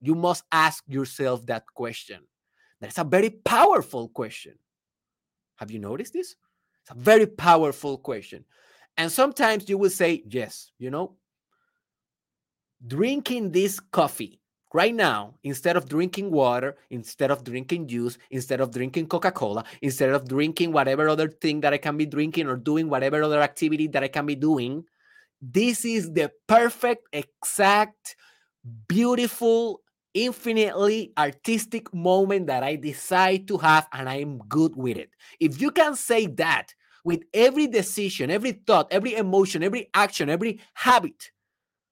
You 0.00 0.16
must 0.16 0.42
ask 0.50 0.82
yourself 0.88 1.46
that 1.46 1.62
question. 1.72 2.26
That's 2.80 2.98
a 2.98 3.04
very 3.04 3.30
powerful 3.30 4.08
question. 4.08 4.58
Have 5.58 5.70
you 5.70 5.78
noticed 5.78 6.12
this 6.12 6.34
it's 6.86 6.96
a 6.96 7.02
very 7.02 7.26
powerful 7.26 7.98
question. 7.98 8.44
And 8.96 9.10
sometimes 9.10 9.68
you 9.68 9.76
will 9.76 9.90
say, 9.90 10.22
yes, 10.28 10.70
you 10.78 10.90
know, 10.90 11.16
drinking 12.86 13.50
this 13.50 13.80
coffee 13.80 14.40
right 14.72 14.94
now, 14.94 15.34
instead 15.42 15.76
of 15.76 15.88
drinking 15.88 16.30
water, 16.30 16.76
instead 16.90 17.30
of 17.30 17.42
drinking 17.42 17.88
juice, 17.88 18.18
instead 18.30 18.60
of 18.60 18.70
drinking 18.70 19.08
Coca 19.08 19.32
Cola, 19.32 19.64
instead 19.82 20.10
of 20.10 20.28
drinking 20.28 20.70
whatever 20.70 21.08
other 21.08 21.28
thing 21.28 21.60
that 21.62 21.72
I 21.72 21.78
can 21.78 21.96
be 21.96 22.06
drinking 22.06 22.46
or 22.46 22.56
doing 22.56 22.88
whatever 22.88 23.22
other 23.22 23.40
activity 23.40 23.88
that 23.88 24.04
I 24.04 24.08
can 24.08 24.26
be 24.26 24.36
doing, 24.36 24.84
this 25.42 25.84
is 25.84 26.12
the 26.12 26.30
perfect, 26.46 27.08
exact, 27.12 28.16
beautiful, 28.86 29.80
infinitely 30.16 31.12
artistic 31.18 31.92
moment 31.92 32.46
that 32.46 32.62
I 32.62 32.76
decide 32.76 33.46
to 33.48 33.58
have, 33.58 33.86
and 33.92 34.08
I'm 34.08 34.38
good 34.48 34.74
with 34.74 34.96
it. 34.96 35.10
If 35.38 35.60
you 35.60 35.70
can 35.70 35.94
say 35.94 36.26
that 36.26 36.74
with 37.04 37.22
every 37.34 37.66
decision, 37.66 38.30
every 38.30 38.52
thought, 38.52 38.88
every 38.90 39.14
emotion, 39.14 39.62
every 39.62 39.90
action, 39.92 40.30
every 40.30 40.58
habit 40.74 41.30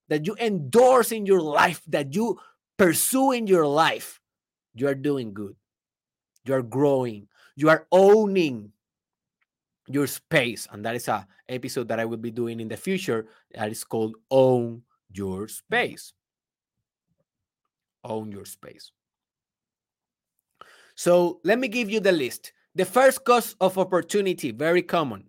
that 0.09 0.27
you 0.27 0.35
endorse 0.41 1.13
in 1.13 1.27
your 1.27 1.41
life, 1.41 1.83
that 1.89 2.15
you 2.15 2.41
pursue 2.79 3.33
in 3.33 3.47
your 3.47 3.67
life, 3.67 4.21
you 4.75 4.89
are 4.89 4.95
doing 4.95 5.35
good. 5.35 5.55
You 6.47 6.55
are 6.55 6.63
growing. 6.63 7.29
You 7.57 7.69
are 7.69 7.87
owning 7.93 8.73
your 9.87 10.07
space. 10.07 10.67
And 10.73 10.85
that 10.85 10.97
is 10.97 11.09
a 11.09 11.27
episode 11.49 11.89
that 11.89 12.01
I 12.01 12.07
will 12.07 12.17
be 12.17 12.31
doing 12.31 12.59
in 12.59 12.69
the 12.69 12.77
future 12.77 13.27
that 13.55 13.71
is 13.71 13.85
called 13.85 14.17
Own 14.31 14.83
Your 15.13 15.47
Space. 15.47 16.13
Own 18.05 18.31
your 18.31 18.45
space. 18.45 18.93
So 20.95 21.41
let 21.45 21.59
me 21.59 21.69
give 21.69 21.91
you 21.91 22.01
the 22.01 22.13
list. 22.13 22.53
The 22.75 22.85
first 22.85 23.25
cost 23.25 23.57
of 23.61 23.79
opportunity, 23.79 24.51
very 24.51 24.83
common. 24.83 25.25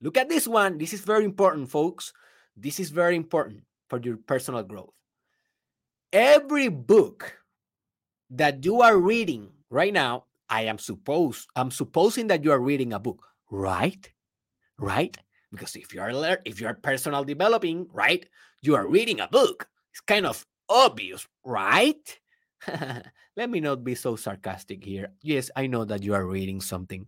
Look 0.00 0.16
at 0.16 0.28
this 0.28 0.46
one. 0.46 0.78
This 0.78 0.92
is 0.92 1.00
very 1.00 1.24
important, 1.24 1.68
folks. 1.68 2.12
This 2.56 2.80
is 2.80 2.90
very 2.90 3.16
important 3.16 3.62
for 3.88 4.00
your 4.00 4.16
personal 4.16 4.62
growth. 4.62 4.92
Every 6.12 6.68
book 6.68 7.36
that 8.30 8.64
you 8.64 8.80
are 8.82 8.96
reading 8.96 9.50
right 9.70 9.92
now, 9.92 10.24
I 10.48 10.62
am 10.62 10.78
supposed 10.78 11.48
I'm 11.54 11.70
supposing 11.70 12.26
that 12.28 12.42
you 12.44 12.50
are 12.50 12.60
reading 12.60 12.92
a 12.92 12.98
book, 12.98 13.24
right? 13.50 14.10
Right? 14.78 15.16
Because 15.52 15.76
if 15.76 15.94
you 15.94 16.00
are 16.00 16.38
if 16.44 16.60
you 16.60 16.66
are 16.66 16.74
personal 16.74 17.24
developing, 17.24 17.86
right, 17.92 18.26
you 18.62 18.74
are 18.74 18.86
reading 18.86 19.20
a 19.20 19.28
book. 19.28 19.68
It's 19.92 20.00
kind 20.00 20.26
of 20.26 20.46
obvious, 20.68 21.26
right? 21.50 22.20
Let 23.36 23.50
me 23.50 23.60
not 23.60 23.82
be 23.82 23.94
so 23.94 24.14
sarcastic 24.14 24.84
here. 24.84 25.10
Yes, 25.22 25.50
I 25.56 25.66
know 25.66 25.84
that 25.84 26.02
you 26.02 26.14
are 26.14 26.26
reading 26.26 26.60
something, 26.60 27.06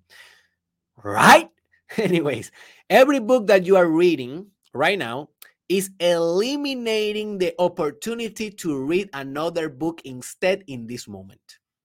right? 1.02 1.48
Anyways, 1.96 2.50
every 2.90 3.20
book 3.20 3.46
that 3.46 3.64
you 3.64 3.76
are 3.76 3.88
reading 3.88 4.46
right 4.74 4.98
now 4.98 5.28
is 5.68 5.90
eliminating 6.00 7.38
the 7.38 7.54
opportunity 7.58 8.50
to 8.50 8.82
read 8.82 9.08
another 9.12 9.68
book 9.68 10.02
instead 10.04 10.64
in 10.66 10.86
this 10.86 11.06
moment. 11.06 11.40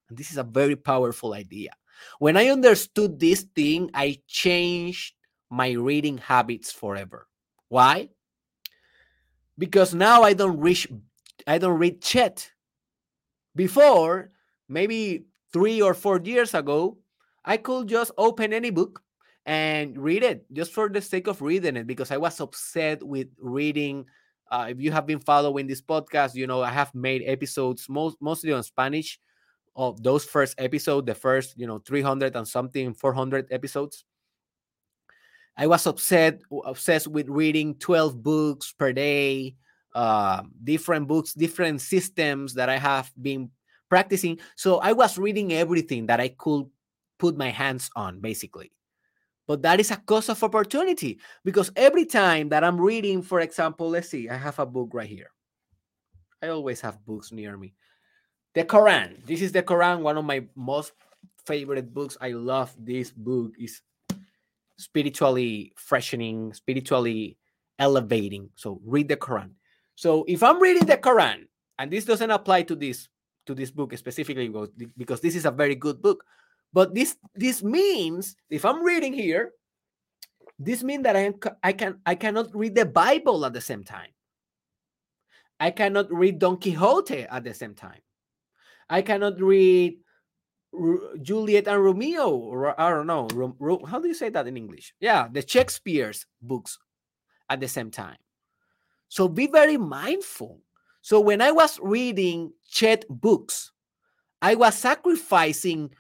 And 0.09 0.17
this 0.17 0.31
is 0.31 0.37
a 0.37 0.43
very 0.43 0.75
powerful 0.75 1.33
idea. 1.33 1.71
When 2.19 2.37
I 2.37 2.47
understood 2.47 3.19
this 3.19 3.43
thing, 3.55 3.91
I 3.93 4.17
changed 4.27 5.13
my 5.49 5.71
reading 5.71 6.17
habits 6.17 6.71
forever. 6.71 7.27
Why? 7.69 8.09
Because 9.57 9.93
now 9.93 10.21
I 10.23 10.33
don't 10.33 10.59
reach 10.59 10.87
I 11.47 11.57
don't 11.57 11.79
read 11.79 12.01
chat. 12.01 12.51
before, 13.55 14.29
maybe 14.69 15.25
three 15.51 15.81
or 15.81 15.93
four 15.95 16.19
years 16.21 16.53
ago, 16.53 16.97
I 17.43 17.57
could 17.57 17.87
just 17.87 18.11
open 18.17 18.53
any 18.53 18.69
book 18.69 19.01
and 19.45 19.97
read 19.97 20.21
it 20.23 20.45
just 20.51 20.73
for 20.73 20.89
the 20.89 21.01
sake 21.01 21.27
of 21.27 21.41
reading 21.41 21.77
it 21.77 21.87
because 21.87 22.11
I 22.11 22.17
was 22.17 22.39
upset 22.41 23.01
with 23.01 23.27
reading. 23.39 24.05
Uh, 24.51 24.67
if 24.69 24.79
you 24.79 24.91
have 24.91 25.07
been 25.07 25.19
following 25.19 25.65
this 25.65 25.81
podcast, 25.81 26.35
you 26.35 26.45
know 26.45 26.61
I 26.61 26.69
have 26.69 26.93
made 26.93 27.23
episodes 27.25 27.87
most 27.89 28.17
mostly 28.21 28.51
on 28.51 28.61
Spanish. 28.63 29.19
Of 29.77 30.01
those 30.01 30.25
first 30.25 30.55
episodes, 30.57 31.05
the 31.05 31.13
first 31.15 31.53
you 31.55 31.67
know 31.67 31.79
300 31.79 32.35
and 32.35 32.47
something 32.47 32.93
400 32.93 33.47
episodes, 33.51 34.05
I 35.55 35.67
was 35.67 35.85
upset 35.85 36.41
obsessed 36.65 37.07
with 37.07 37.29
reading 37.29 37.75
12 37.75 38.21
books 38.21 38.73
per 38.73 38.91
day 38.91 39.55
uh, 39.97 40.43
different 40.63 41.07
books, 41.07 41.33
different 41.33 41.81
systems 41.81 42.53
that 42.53 42.69
I 42.69 42.77
have 42.77 43.11
been 43.19 43.49
practicing. 43.89 44.37
So 44.55 44.77
I 44.77 44.93
was 44.93 45.17
reading 45.17 45.53
everything 45.53 46.05
that 46.05 46.19
I 46.19 46.29
could 46.37 46.69
put 47.17 47.35
my 47.35 47.49
hands 47.49 47.89
on, 47.95 48.21
basically. 48.21 48.71
But 49.47 49.63
that 49.63 49.79
is 49.79 49.89
a 49.89 49.97
cost 49.97 50.29
of 50.29 50.43
opportunity 50.43 51.17
because 51.43 51.71
every 51.75 52.05
time 52.05 52.49
that 52.49 52.63
I'm 52.63 52.79
reading, 52.79 53.23
for 53.23 53.39
example, 53.39 53.89
let's 53.89 54.09
see, 54.09 54.29
I 54.29 54.37
have 54.37 54.59
a 54.59 54.67
book 54.67 54.91
right 54.93 55.09
here. 55.09 55.31
I 56.43 56.49
always 56.49 56.79
have 56.81 57.03
books 57.03 57.31
near 57.31 57.57
me. 57.57 57.73
The 58.53 58.65
Quran. 58.65 59.25
This 59.25 59.41
is 59.41 59.51
the 59.51 59.63
Quran, 59.63 60.01
one 60.01 60.17
of 60.17 60.25
my 60.25 60.45
most 60.53 60.91
favorite 61.47 61.91
books. 61.91 62.17
I 62.21 62.33
love 62.33 62.75
this 62.77 63.09
book. 63.09 63.53
is 63.57 63.81
spiritually 64.77 65.73
freshening, 65.75 66.53
spiritually 66.53 67.39
elevating. 67.79 68.51
So 68.53 68.79
read 68.85 69.07
the 69.07 69.17
Quran. 69.17 69.57
So 69.97 70.23
if 70.27 70.43
I'm 70.43 70.61
reading 70.61 70.85
the 70.85 70.97
Quran, 70.97 71.49
and 71.81 71.89
this 71.89 72.05
doesn't 72.05 72.29
apply 72.29 72.69
to 72.69 72.75
this 72.77 73.09
to 73.49 73.55
this 73.55 73.71
book 73.71 73.97
specifically 73.97 74.53
because 74.95 75.21
this 75.21 75.35
is 75.35 75.45
a 75.45 75.51
very 75.51 75.73
good 75.73 76.03
book, 76.05 76.23
but 76.71 76.93
this 76.93 77.17
this 77.33 77.63
means 77.63 78.37
if 78.53 78.63
I'm 78.63 78.85
reading 78.85 79.11
here, 79.11 79.57
this 80.61 80.83
means 80.83 81.01
that 81.01 81.17
I 81.17 81.33
am, 81.33 81.33
I 81.63 81.73
can 81.73 81.97
I 82.05 82.13
cannot 82.13 82.53
read 82.53 82.75
the 82.75 82.85
Bible 82.85 83.43
at 83.43 83.53
the 83.53 83.61
same 83.61 83.83
time. 83.83 84.13
I 85.59 85.71
cannot 85.71 86.13
read 86.13 86.37
Don 86.37 86.61
Quixote 86.61 87.25
at 87.25 87.43
the 87.43 87.55
same 87.57 87.73
time. 87.73 88.05
I 88.89 89.01
cannot 89.01 89.41
read 89.41 89.97
Juliet 91.23 91.67
and 91.67 91.83
Romeo, 91.83 92.37
or 92.37 92.79
I 92.79 92.91
don't 92.91 93.07
know, 93.07 93.25
how 93.89 93.97
do 93.97 94.07
you 94.07 94.13
say 94.13 94.29
that 94.29 94.45
in 94.45 94.57
English? 94.57 94.93
Yeah, 94.99 95.27
the 95.31 95.41
Shakespeare's 95.41 96.27
books 96.39 96.77
at 97.49 97.59
the 97.59 97.67
same 97.67 97.89
time. 97.89 98.21
So 99.09 99.27
be 99.27 99.47
very 99.47 99.77
mindful. 99.77 100.61
So 101.01 101.19
when 101.19 101.41
I 101.41 101.51
was 101.51 101.79
reading 101.81 102.51
Chet 102.69 103.05
books, 103.09 103.71
I 104.41 104.55
was 104.55 104.75
sacrificing 104.75 105.91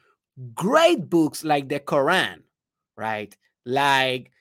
great 0.53 1.09
books 1.09 1.43
like 1.43 1.69
the 1.69 1.79
Quran, 1.79 2.41
right? 2.95 3.35
Like 3.65 4.31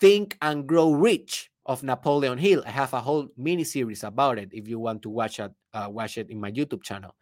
Think 0.00 0.38
and 0.40 0.66
Grow 0.66 0.92
Rich 0.92 1.50
of 1.66 1.82
Napoleon 1.82 2.38
Hill. 2.38 2.62
I 2.66 2.70
have 2.70 2.92
a 2.94 3.00
whole 3.00 3.28
mini 3.36 3.64
series 3.64 4.04
about 4.04 4.38
it 4.38 4.50
if 4.52 4.68
you 4.68 4.78
want 4.78 5.02
to 5.02 5.10
watch 5.10 5.38
it, 5.38 5.52
uh, 5.74 5.88
watch 5.90 6.18
it 6.18 6.30
in 6.30 6.40
my 6.40 6.50
YouTube 6.50 6.82
channel. 6.82 7.14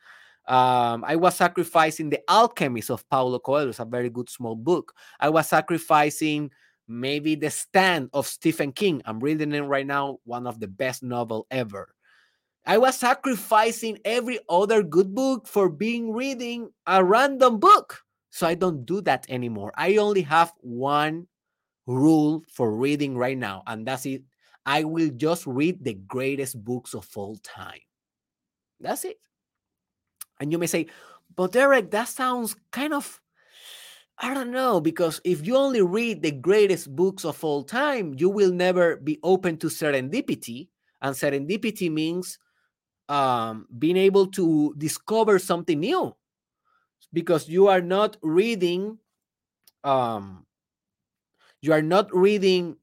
Um, 0.46 1.04
I 1.06 1.16
was 1.16 1.36
sacrificing 1.36 2.10
The 2.10 2.20
Alchemist 2.28 2.90
of 2.90 3.08
Paulo 3.08 3.38
Coelho. 3.38 3.68
It's 3.68 3.78
a 3.78 3.84
very 3.84 4.10
good 4.10 4.28
small 4.28 4.56
book. 4.56 4.94
I 5.20 5.28
was 5.28 5.48
sacrificing 5.48 6.50
maybe 6.90 7.36
The 7.36 7.50
Stand 7.50 8.10
of 8.12 8.26
Stephen 8.26 8.72
King. 8.72 9.00
I'm 9.06 9.20
reading 9.20 9.52
it 9.52 9.60
right 9.60 9.86
now, 9.86 10.18
one 10.24 10.46
of 10.46 10.58
the 10.58 10.66
best 10.66 11.02
novel 11.02 11.46
ever. 11.50 11.94
I 12.66 12.78
was 12.78 12.98
sacrificing 12.98 13.98
every 14.04 14.40
other 14.48 14.82
good 14.82 15.14
book 15.14 15.46
for 15.46 15.70
being 15.70 16.12
reading 16.12 16.70
a 16.86 17.02
random 17.02 17.58
book. 17.58 18.00
So 18.30 18.46
I 18.46 18.54
don't 18.54 18.84
do 18.84 19.00
that 19.02 19.24
anymore. 19.28 19.72
I 19.76 19.96
only 19.96 20.22
have 20.22 20.52
one 20.58 21.26
rule 21.86 22.44
for 22.52 22.74
reading 22.74 23.16
right 23.16 23.38
now, 23.38 23.62
and 23.66 23.86
that's 23.86 24.04
it. 24.06 24.22
I 24.66 24.84
will 24.84 25.10
just 25.10 25.46
read 25.46 25.82
the 25.82 25.94
greatest 25.94 26.62
books 26.62 26.94
of 26.94 27.08
all 27.16 27.36
time. 27.36 27.80
That's 28.80 29.04
it. 29.04 29.18
And 30.38 30.52
you 30.52 30.58
may 30.58 30.66
say, 30.66 30.86
but 31.34 31.52
Derek, 31.52 31.90
that 31.92 32.08
sounds 32.08 32.56
kind 32.72 32.94
of, 32.94 33.19
I 34.22 34.34
don't 34.34 34.50
know, 34.50 34.80
because 34.80 35.18
if 35.24 35.46
you 35.46 35.56
only 35.56 35.80
read 35.80 36.20
the 36.22 36.30
greatest 36.30 36.94
books 36.94 37.24
of 37.24 37.42
all 37.42 37.64
time, 37.64 38.14
you 38.18 38.28
will 38.28 38.52
never 38.52 38.96
be 38.96 39.18
open 39.22 39.56
to 39.58 39.68
serendipity. 39.68 40.68
And 41.00 41.16
serendipity 41.16 41.90
means 41.90 42.38
um, 43.08 43.66
being 43.78 43.96
able 43.96 44.26
to 44.28 44.74
discover 44.76 45.38
something 45.38 45.80
new. 45.80 46.14
Because 47.14 47.48
you 47.48 47.68
are 47.68 47.80
not 47.80 48.18
reading 48.22 48.98
um, 49.84 50.46
you 51.62 51.72
are 51.72 51.82
not 51.82 52.14
reading 52.14 52.76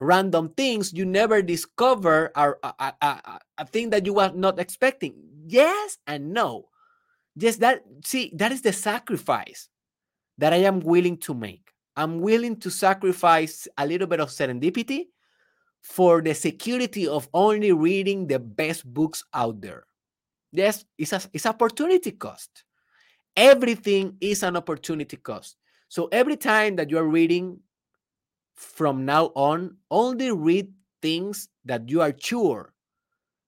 random 0.00 0.50
things. 0.56 0.92
You 0.92 1.04
never 1.04 1.42
discover 1.42 2.32
a, 2.34 2.52
a, 2.62 2.92
a, 3.02 3.40
a, 3.58 3.66
thing 3.66 3.90
that 3.90 4.06
you 4.06 4.14
were 4.14 4.32
not 4.34 4.58
expecting. 4.58 5.14
Yes 5.46 5.98
and 6.06 6.32
no. 6.32 6.68
Yes 7.36 7.56
that 7.56 7.82
see 8.04 8.32
that 8.34 8.52
is 8.52 8.62
the 8.62 8.72
sacrifice 8.72 9.69
that 10.40 10.52
i 10.52 10.56
am 10.56 10.80
willing 10.80 11.16
to 11.16 11.34
make 11.34 11.72
i'm 11.96 12.20
willing 12.20 12.56
to 12.56 12.70
sacrifice 12.70 13.68
a 13.78 13.86
little 13.86 14.06
bit 14.06 14.20
of 14.20 14.30
serendipity 14.30 15.06
for 15.82 16.20
the 16.20 16.34
security 16.34 17.06
of 17.06 17.28
only 17.32 17.72
reading 17.72 18.26
the 18.26 18.38
best 18.38 18.84
books 18.92 19.24
out 19.34 19.60
there 19.60 19.84
yes 20.52 20.84
it's 20.98 21.12
a, 21.12 21.20
it's 21.32 21.46
opportunity 21.46 22.10
cost 22.10 22.64
everything 23.36 24.16
is 24.20 24.42
an 24.42 24.56
opportunity 24.56 25.16
cost 25.16 25.56
so 25.88 26.08
every 26.12 26.36
time 26.36 26.76
that 26.76 26.88
you 26.88 26.98
are 26.98 27.08
reading 27.08 27.58
from 28.60 29.06
now 29.06 29.32
on, 29.34 29.76
only 29.90 30.30
read 30.30 30.70
things 31.00 31.48
that 31.64 31.88
you 31.88 32.02
are 32.02 32.14
sure 32.16 32.74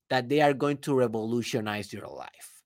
that 0.09 0.29
they 0.29 0.41
are 0.41 0.55
going 0.55 0.79
to 0.79 0.95
revolutionize 0.95 1.93
your 1.93 2.09
life. 2.09 2.63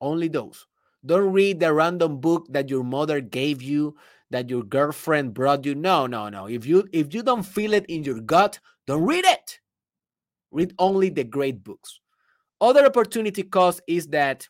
Only 0.00 0.28
those. 0.28 0.66
Don't 1.04 1.32
read 1.32 1.60
the 1.60 1.72
random 1.72 2.20
book 2.20 2.46
that 2.50 2.68
your 2.68 2.84
mother 2.84 3.20
gave 3.20 3.62
you, 3.62 3.96
that 4.30 4.50
your 4.50 4.62
girlfriend 4.62 5.34
brought 5.34 5.64
you. 5.64 5.74
No, 5.74 6.06
no, 6.06 6.28
no. 6.28 6.46
If 6.46 6.66
you 6.66 6.88
if 6.92 7.14
you 7.14 7.22
don't 7.22 7.42
feel 7.42 7.72
it 7.72 7.86
in 7.86 8.04
your 8.04 8.20
gut, 8.20 8.60
don't 8.86 9.04
read 9.04 9.24
it. 9.24 9.60
Read 10.50 10.74
only 10.78 11.10
the 11.10 11.24
great 11.24 11.64
books. 11.64 12.00
Other 12.60 12.84
opportunity 12.84 13.42
cost 13.42 13.80
is 13.86 14.08
that 14.08 14.48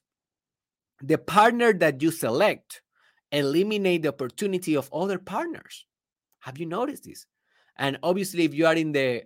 the 1.02 1.18
partner 1.18 1.72
that 1.74 2.02
you 2.02 2.10
select 2.10 2.82
eliminate 3.32 4.02
the 4.02 4.08
opportunity 4.08 4.76
of 4.76 4.92
other 4.92 5.18
partners. 5.18 5.86
Have 6.40 6.58
you 6.58 6.66
noticed 6.66 7.04
this? 7.04 7.26
And 7.76 7.98
obviously, 8.02 8.44
if 8.44 8.54
you 8.54 8.66
are 8.66 8.74
in 8.74 8.92
the 8.92 9.22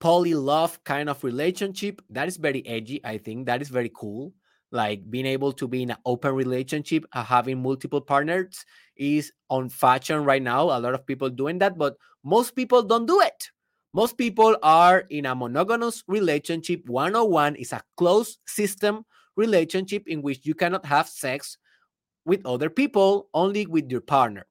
poly 0.00 0.34
love 0.34 0.82
kind 0.84 1.08
of 1.08 1.22
relationship, 1.22 2.02
that 2.10 2.28
is 2.28 2.36
very 2.36 2.66
edgy. 2.66 3.00
I 3.04 3.18
think 3.18 3.46
that 3.46 3.62
is 3.62 3.68
very 3.68 3.90
cool. 3.94 4.32
Like 4.72 5.08
being 5.10 5.26
able 5.26 5.52
to 5.52 5.68
be 5.68 5.82
in 5.82 5.90
an 5.90 5.98
open 6.04 6.34
relationship, 6.34 7.04
uh, 7.12 7.22
having 7.22 7.62
multiple 7.62 8.00
partners 8.00 8.64
is 8.96 9.32
on 9.50 9.68
fashion 9.68 10.24
right 10.24 10.42
now. 10.42 10.64
A 10.64 10.80
lot 10.80 10.94
of 10.94 11.06
people 11.06 11.30
doing 11.30 11.58
that, 11.58 11.78
but 11.78 11.96
most 12.24 12.56
people 12.56 12.82
don't 12.82 13.06
do 13.06 13.20
it. 13.20 13.50
Most 13.94 14.16
people 14.16 14.56
are 14.62 15.04
in 15.10 15.26
a 15.26 15.34
monogamous 15.34 16.02
relationship. 16.08 16.88
One 16.88 17.14
on 17.14 17.30
one 17.30 17.56
is 17.56 17.72
a 17.72 17.82
closed 17.96 18.38
system 18.46 19.04
relationship 19.36 20.04
in 20.06 20.22
which 20.22 20.46
you 20.46 20.54
cannot 20.54 20.86
have 20.86 21.08
sex 21.08 21.58
with 22.24 22.46
other 22.46 22.70
people, 22.70 23.28
only 23.34 23.66
with 23.66 23.90
your 23.90 24.00
partner. 24.00 24.46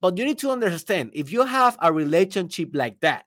But 0.00 0.18
you 0.18 0.24
need 0.24 0.38
to 0.38 0.50
understand 0.50 1.10
if 1.14 1.32
you 1.32 1.44
have 1.44 1.76
a 1.80 1.92
relationship 1.92 2.70
like 2.74 3.00
that, 3.00 3.26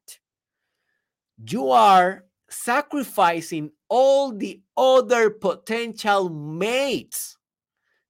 you 1.49 1.71
are 1.71 2.23
sacrificing 2.49 3.71
all 3.89 4.31
the 4.31 4.61
other 4.75 5.29
potential 5.29 6.29
mates 6.29 7.37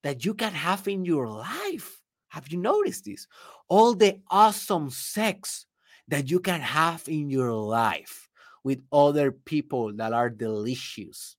that 0.04 0.26
you 0.26 0.34
can 0.34 0.54
have 0.54 0.88
in 0.88 1.06
your 1.06 1.28
life. 1.28 2.02
Have 2.30 2.50
you 2.50 2.58
noticed 2.58 3.06
this? 3.06 3.28
All 3.68 3.94
the 3.94 4.20
awesome 4.30 4.90
sex 4.90 5.66
that 6.08 6.30
you 6.30 6.40
can 6.40 6.62
have 6.62 7.04
in 7.08 7.30
your 7.30 7.52
life 7.52 8.30
with 8.64 8.84
other 8.92 9.32
people 9.32 9.94
that 9.94 10.14
are 10.14 10.30
delicious. 10.30 11.36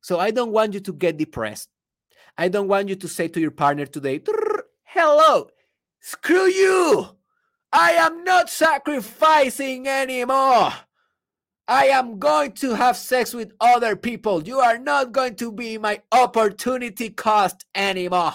So 0.00 0.18
I 0.18 0.30
don't 0.30 0.52
want 0.52 0.74
you 0.74 0.80
to 0.80 0.92
get 0.92 1.16
depressed. 1.16 1.68
I 2.36 2.48
don't 2.48 2.68
want 2.68 2.88
you 2.88 2.96
to 2.96 3.08
say 3.08 3.28
to 3.28 3.40
your 3.40 3.52
partner 3.52 3.86
today, 3.86 4.20
hello, 4.84 5.48
screw 6.00 6.46
you. 6.46 7.08
I 7.72 7.92
am 7.92 8.24
not 8.24 8.50
sacrificing 8.50 9.88
anymore. 9.88 10.72
I 11.66 11.86
am 11.86 12.18
going 12.18 12.52
to 12.52 12.74
have 12.74 12.96
sex 12.96 13.32
with 13.32 13.52
other 13.60 13.96
people. 13.96 14.42
You 14.42 14.58
are 14.58 14.78
not 14.78 15.12
going 15.12 15.36
to 15.36 15.50
be 15.50 15.78
my 15.78 16.02
opportunity 16.12 17.10
cost 17.10 17.64
anymore. 17.74 18.34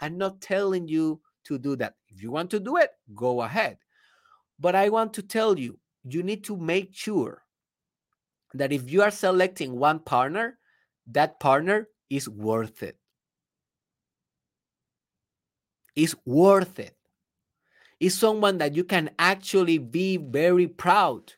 I'm 0.00 0.16
not 0.16 0.40
telling 0.40 0.88
you 0.88 1.20
to 1.44 1.58
do 1.58 1.76
that. 1.76 1.94
If 2.08 2.22
you 2.22 2.30
want 2.30 2.50
to 2.52 2.60
do 2.60 2.76
it, 2.78 2.90
go 3.14 3.42
ahead. 3.42 3.78
But 4.58 4.74
I 4.74 4.88
want 4.88 5.12
to 5.14 5.22
tell 5.22 5.58
you, 5.58 5.78
you 6.04 6.22
need 6.22 6.44
to 6.44 6.56
make 6.56 6.90
sure 6.94 7.42
that 8.54 8.72
if 8.72 8.90
you 8.90 9.02
are 9.02 9.10
selecting 9.10 9.78
one 9.78 9.98
partner, 9.98 10.58
that 11.08 11.40
partner 11.40 11.88
is 12.08 12.28
worth 12.28 12.82
it 12.82 12.96
is 15.94 16.16
worth 16.24 16.78
it. 16.78 16.96
Is 18.00 18.18
someone 18.18 18.58
that 18.58 18.74
you 18.74 18.84
can 18.84 19.10
actually 19.18 19.78
be 19.78 20.16
very 20.16 20.66
proud 20.66 21.32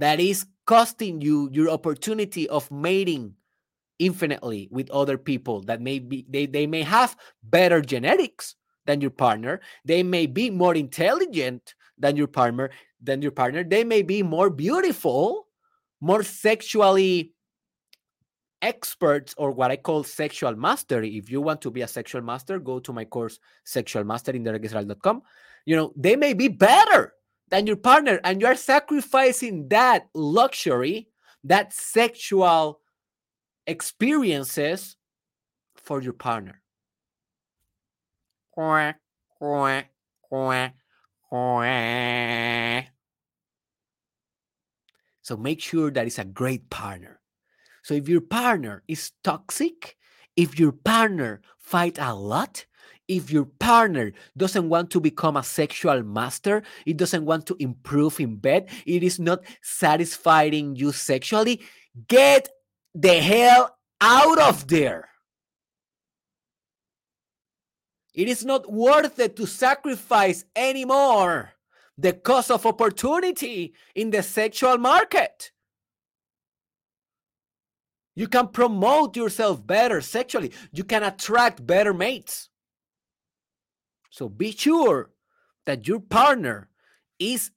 that 0.00 0.18
is 0.18 0.46
costing 0.66 1.20
you 1.20 1.48
your 1.52 1.68
opportunity 1.68 2.48
of 2.48 2.70
mating 2.70 3.34
infinitely 3.98 4.66
with 4.70 4.90
other 4.90 5.18
people 5.18 5.60
that 5.60 5.80
may 5.80 5.98
be 5.98 6.24
they, 6.28 6.46
they 6.46 6.66
may 6.66 6.82
have 6.82 7.16
better 7.42 7.80
genetics 7.80 8.56
than 8.86 9.00
your 9.00 9.10
partner 9.10 9.60
they 9.84 10.02
may 10.02 10.26
be 10.26 10.48
more 10.48 10.74
intelligent 10.74 11.74
than 11.98 12.16
your 12.16 12.26
partner 12.26 12.70
than 13.02 13.20
your 13.20 13.30
partner 13.30 13.62
they 13.62 13.84
may 13.84 14.00
be 14.00 14.22
more 14.22 14.48
beautiful 14.48 15.46
more 16.00 16.22
sexually 16.22 17.34
experts 18.62 19.34
or 19.36 19.50
what 19.50 19.70
I 19.70 19.76
call 19.76 20.04
sexual 20.04 20.54
mastery. 20.54 21.16
If 21.16 21.30
you 21.30 21.40
want 21.40 21.62
to 21.62 21.70
be 21.70 21.82
a 21.82 21.88
sexual 21.88 22.20
master, 22.22 22.58
go 22.58 22.78
to 22.80 22.92
my 22.92 23.04
course, 23.06 23.38
Sexual 23.64 24.04
Mastery 24.04 24.36
in 24.36 24.44
derekisrael.com. 24.44 25.22
You 25.64 25.76
know, 25.76 25.92
they 25.96 26.14
may 26.16 26.34
be 26.34 26.48
better 26.48 27.14
than 27.50 27.66
your 27.66 27.76
partner, 27.76 28.20
and 28.24 28.40
you 28.40 28.46
are 28.46 28.54
sacrificing 28.54 29.68
that 29.68 30.08
luxury, 30.14 31.08
that 31.44 31.72
sexual 31.72 32.80
experiences 33.66 34.96
for 35.74 36.00
your 36.00 36.12
partner. 36.12 36.62
So 45.22 45.36
make 45.36 45.60
sure 45.60 45.90
that 45.90 46.06
it's 46.06 46.18
a 46.18 46.24
great 46.24 46.68
partner 46.70 47.20
so 47.82 47.94
if 47.94 48.08
your 48.08 48.20
partner 48.20 48.82
is 48.88 49.12
toxic, 49.24 49.96
if 50.36 50.58
your 50.58 50.72
partner 50.72 51.40
fight 51.58 51.98
a 51.98 52.14
lot, 52.14 52.66
if 53.10 53.28
your 53.28 53.44
partner 53.44 54.12
doesn't 54.36 54.68
want 54.68 54.88
to 54.90 55.00
become 55.00 55.36
a 55.36 55.42
sexual 55.42 56.00
master, 56.04 56.62
it 56.86 56.96
doesn't 56.96 57.24
want 57.24 57.44
to 57.46 57.56
improve 57.58 58.20
in 58.20 58.36
bed, 58.36 58.68
it 58.86 59.02
is 59.02 59.18
not 59.18 59.40
satisfying 59.62 60.76
you 60.76 60.92
sexually, 60.92 61.60
get 62.06 62.48
the 62.94 63.18
hell 63.20 63.76
out 64.00 64.38
of 64.38 64.68
there. 64.68 65.08
It 68.14 68.28
is 68.28 68.44
not 68.44 68.70
worth 68.70 69.18
it 69.18 69.34
to 69.36 69.46
sacrifice 69.46 70.44
anymore 70.54 71.50
the 71.98 72.12
cost 72.12 72.50
of 72.50 72.64
opportunity 72.64 73.74
in 73.94 74.10
the 74.10 74.22
sexual 74.22 74.78
market. 74.78 75.50
You 78.14 78.28
can 78.28 78.48
promote 78.48 79.16
yourself 79.16 79.66
better 79.66 80.00
sexually. 80.00 80.52
You 80.72 80.84
can 80.84 81.02
attract 81.02 81.66
better 81.66 81.92
mates. 81.92 82.49
So 84.10 84.28
be 84.28 84.52
sure 84.52 85.10
that 85.66 85.88
your 85.88 86.00
partner 86.00 86.68
is 87.18 87.50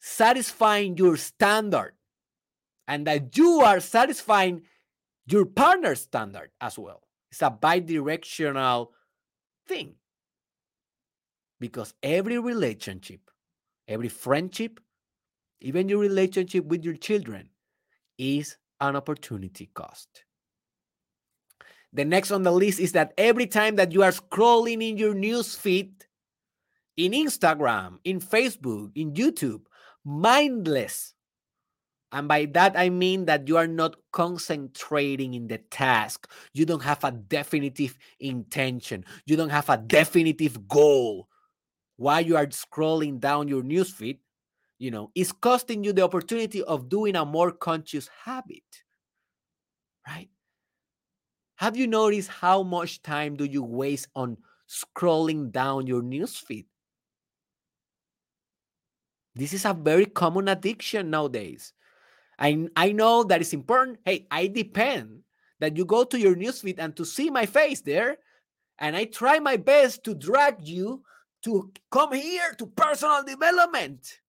satisfying 0.00 0.96
your 0.96 1.16
standard 1.16 1.94
and 2.88 3.06
that 3.06 3.36
you 3.36 3.60
are 3.60 3.80
satisfying 3.80 4.62
your 5.26 5.44
partner's 5.44 6.00
standard 6.00 6.50
as 6.60 6.78
well. 6.78 7.02
It's 7.30 7.42
a 7.42 7.50
bi-directional 7.50 8.92
thing. 9.66 9.94
Because 11.60 11.94
every 12.02 12.38
relationship, 12.38 13.20
every 13.86 14.08
friendship, 14.08 14.80
even 15.60 15.88
your 15.88 16.00
relationship 16.00 16.64
with 16.64 16.84
your 16.84 16.96
children 16.96 17.48
is 18.18 18.56
an 18.80 18.96
opportunity 18.96 19.70
cost. 19.72 20.24
The 21.92 22.04
next 22.04 22.30
on 22.30 22.42
the 22.42 22.52
list 22.52 22.80
is 22.80 22.92
that 22.92 23.12
every 23.18 23.46
time 23.46 23.76
that 23.76 23.92
you 23.92 24.02
are 24.02 24.12
scrolling 24.12 24.82
in 24.82 24.96
your 24.96 25.14
news 25.14 25.54
feed, 25.54 26.06
in 26.96 27.12
Instagram, 27.12 27.98
in 28.04 28.20
Facebook, 28.20 28.92
in 28.94 29.12
YouTube, 29.12 29.62
mindless. 30.04 31.14
And 32.12 32.28
by 32.28 32.44
that, 32.52 32.74
I 32.76 32.90
mean 32.90 33.24
that 33.26 33.48
you 33.48 33.56
are 33.56 33.66
not 33.66 33.96
concentrating 34.12 35.32
in 35.32 35.48
the 35.48 35.58
task. 35.58 36.30
You 36.52 36.66
don't 36.66 36.82
have 36.82 37.02
a 37.04 37.10
definitive 37.10 37.96
intention. 38.20 39.04
You 39.24 39.36
don't 39.36 39.48
have 39.48 39.70
a 39.70 39.78
definitive 39.78 40.68
goal. 40.68 41.28
While 41.96 42.20
you 42.20 42.36
are 42.36 42.46
scrolling 42.46 43.20
down 43.20 43.48
your 43.48 43.62
newsfeed, 43.62 44.18
you 44.78 44.90
know, 44.90 45.10
it's 45.14 45.32
costing 45.32 45.84
you 45.84 45.92
the 45.92 46.02
opportunity 46.02 46.62
of 46.62 46.88
doing 46.88 47.16
a 47.16 47.24
more 47.24 47.52
conscious 47.52 48.10
habit, 48.24 48.64
right? 50.06 50.28
Have 51.56 51.76
you 51.76 51.86
noticed 51.86 52.28
how 52.28 52.62
much 52.62 53.02
time 53.02 53.36
do 53.36 53.44
you 53.44 53.62
waste 53.62 54.08
on 54.14 54.38
scrolling 54.68 55.52
down 55.52 55.86
your 55.86 56.02
newsfeed? 56.02 56.66
This 59.34 59.52
is 59.52 59.64
a 59.64 59.72
very 59.72 60.06
common 60.06 60.48
addiction 60.48 61.10
nowadays. 61.10 61.72
I, 62.38 62.68
I 62.76 62.92
know 62.92 63.24
that 63.24 63.40
it's 63.40 63.52
important. 63.52 64.00
Hey, 64.04 64.26
I 64.30 64.46
depend 64.48 65.22
that 65.60 65.76
you 65.76 65.84
go 65.84 66.04
to 66.04 66.18
your 66.18 66.34
newsfeed 66.34 66.78
and 66.78 66.96
to 66.96 67.04
see 67.04 67.30
my 67.30 67.46
face 67.46 67.80
there. 67.80 68.18
And 68.78 68.96
I 68.96 69.04
try 69.04 69.38
my 69.38 69.56
best 69.56 70.02
to 70.04 70.14
drag 70.14 70.66
you 70.66 71.04
to 71.44 71.72
come 71.90 72.12
here 72.12 72.54
to 72.58 72.66
personal 72.66 73.22
development 73.22 74.20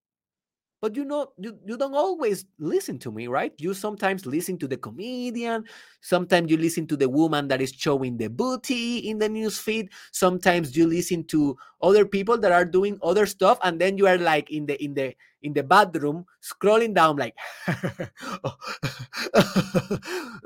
but 0.84 0.98
you 0.98 1.06
know 1.06 1.32
you, 1.40 1.58
you 1.66 1.78
don't 1.78 1.96
always 1.96 2.44
listen 2.60 3.00
to 3.00 3.10
me 3.10 3.28
right? 3.28 3.54
You 3.58 3.74
sometimes 3.74 4.26
listen 4.26 4.58
to 4.58 4.68
the 4.68 4.76
comedian 4.76 5.64
sometimes 6.02 6.52
you 6.52 6.58
listen 6.58 6.86
to 6.88 6.98
the 6.98 7.08
woman 7.08 7.48
that 7.48 7.62
is 7.62 7.72
showing 7.72 8.18
the 8.18 8.28
booty 8.28 8.98
in 9.08 9.18
the 9.18 9.30
news 9.30 9.58
feed 9.58 9.88
sometimes 10.12 10.76
you 10.76 10.86
listen 10.86 11.24
to 11.32 11.56
other 11.82 12.06
people 12.06 12.38
that 12.38 12.52
are 12.52 12.66
doing 12.66 13.00
other 13.02 13.26
stuff 13.26 13.58
and 13.64 13.80
then 13.80 13.98
you 13.98 14.06
are 14.06 14.18
like 14.18 14.52
in 14.52 14.66
the 14.66 14.76
in 14.84 14.94
the 14.94 15.16
in 15.42 15.54
the 15.54 15.64
bathroom 15.64 16.26
scrolling 16.44 16.94
down 16.94 17.16
like 17.16 17.34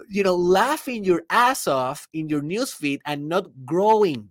you 0.08 0.22
know 0.22 0.36
laughing 0.36 1.04
your 1.04 1.24
ass 1.32 1.66
off 1.66 2.08
in 2.14 2.30
your 2.30 2.44
news 2.44 2.72
feed 2.72 3.02
and 3.06 3.28
not 3.28 3.50
growing. 3.66 4.30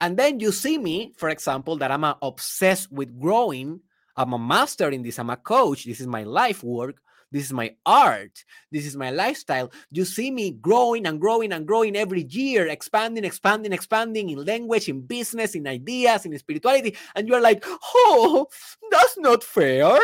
And 0.00 0.16
then 0.16 0.40
you 0.40 0.50
see 0.50 0.76
me 0.76 1.12
for 1.14 1.28
example 1.28 1.78
that 1.78 1.92
i'm 1.92 2.02
obsessed 2.02 2.90
with 2.90 3.20
growing 3.20 3.78
I'm 4.16 4.32
a 4.32 4.38
master 4.38 4.90
in 4.90 5.02
this. 5.02 5.18
I'm 5.18 5.30
a 5.30 5.36
coach. 5.36 5.84
This 5.84 6.00
is 6.00 6.06
my 6.06 6.24
life 6.24 6.62
work. 6.62 6.96
This 7.32 7.46
is 7.46 7.52
my 7.52 7.74
art. 7.86 8.44
This 8.70 8.84
is 8.84 8.94
my 8.94 9.10
lifestyle. 9.10 9.72
You 9.90 10.04
see 10.04 10.30
me 10.30 10.50
growing 10.50 11.06
and 11.06 11.18
growing 11.18 11.52
and 11.52 11.66
growing 11.66 11.96
every 11.96 12.24
year, 12.24 12.66
expanding, 12.68 13.24
expanding, 13.24 13.72
expanding 13.72 14.28
in 14.28 14.44
language, 14.44 14.90
in 14.90 15.00
business, 15.00 15.54
in 15.54 15.66
ideas, 15.66 16.26
in 16.26 16.38
spirituality. 16.38 16.94
And 17.14 17.26
you're 17.26 17.40
like, 17.40 17.64
oh, 17.66 18.48
that's 18.90 19.16
not 19.16 19.42
fair. 19.42 19.98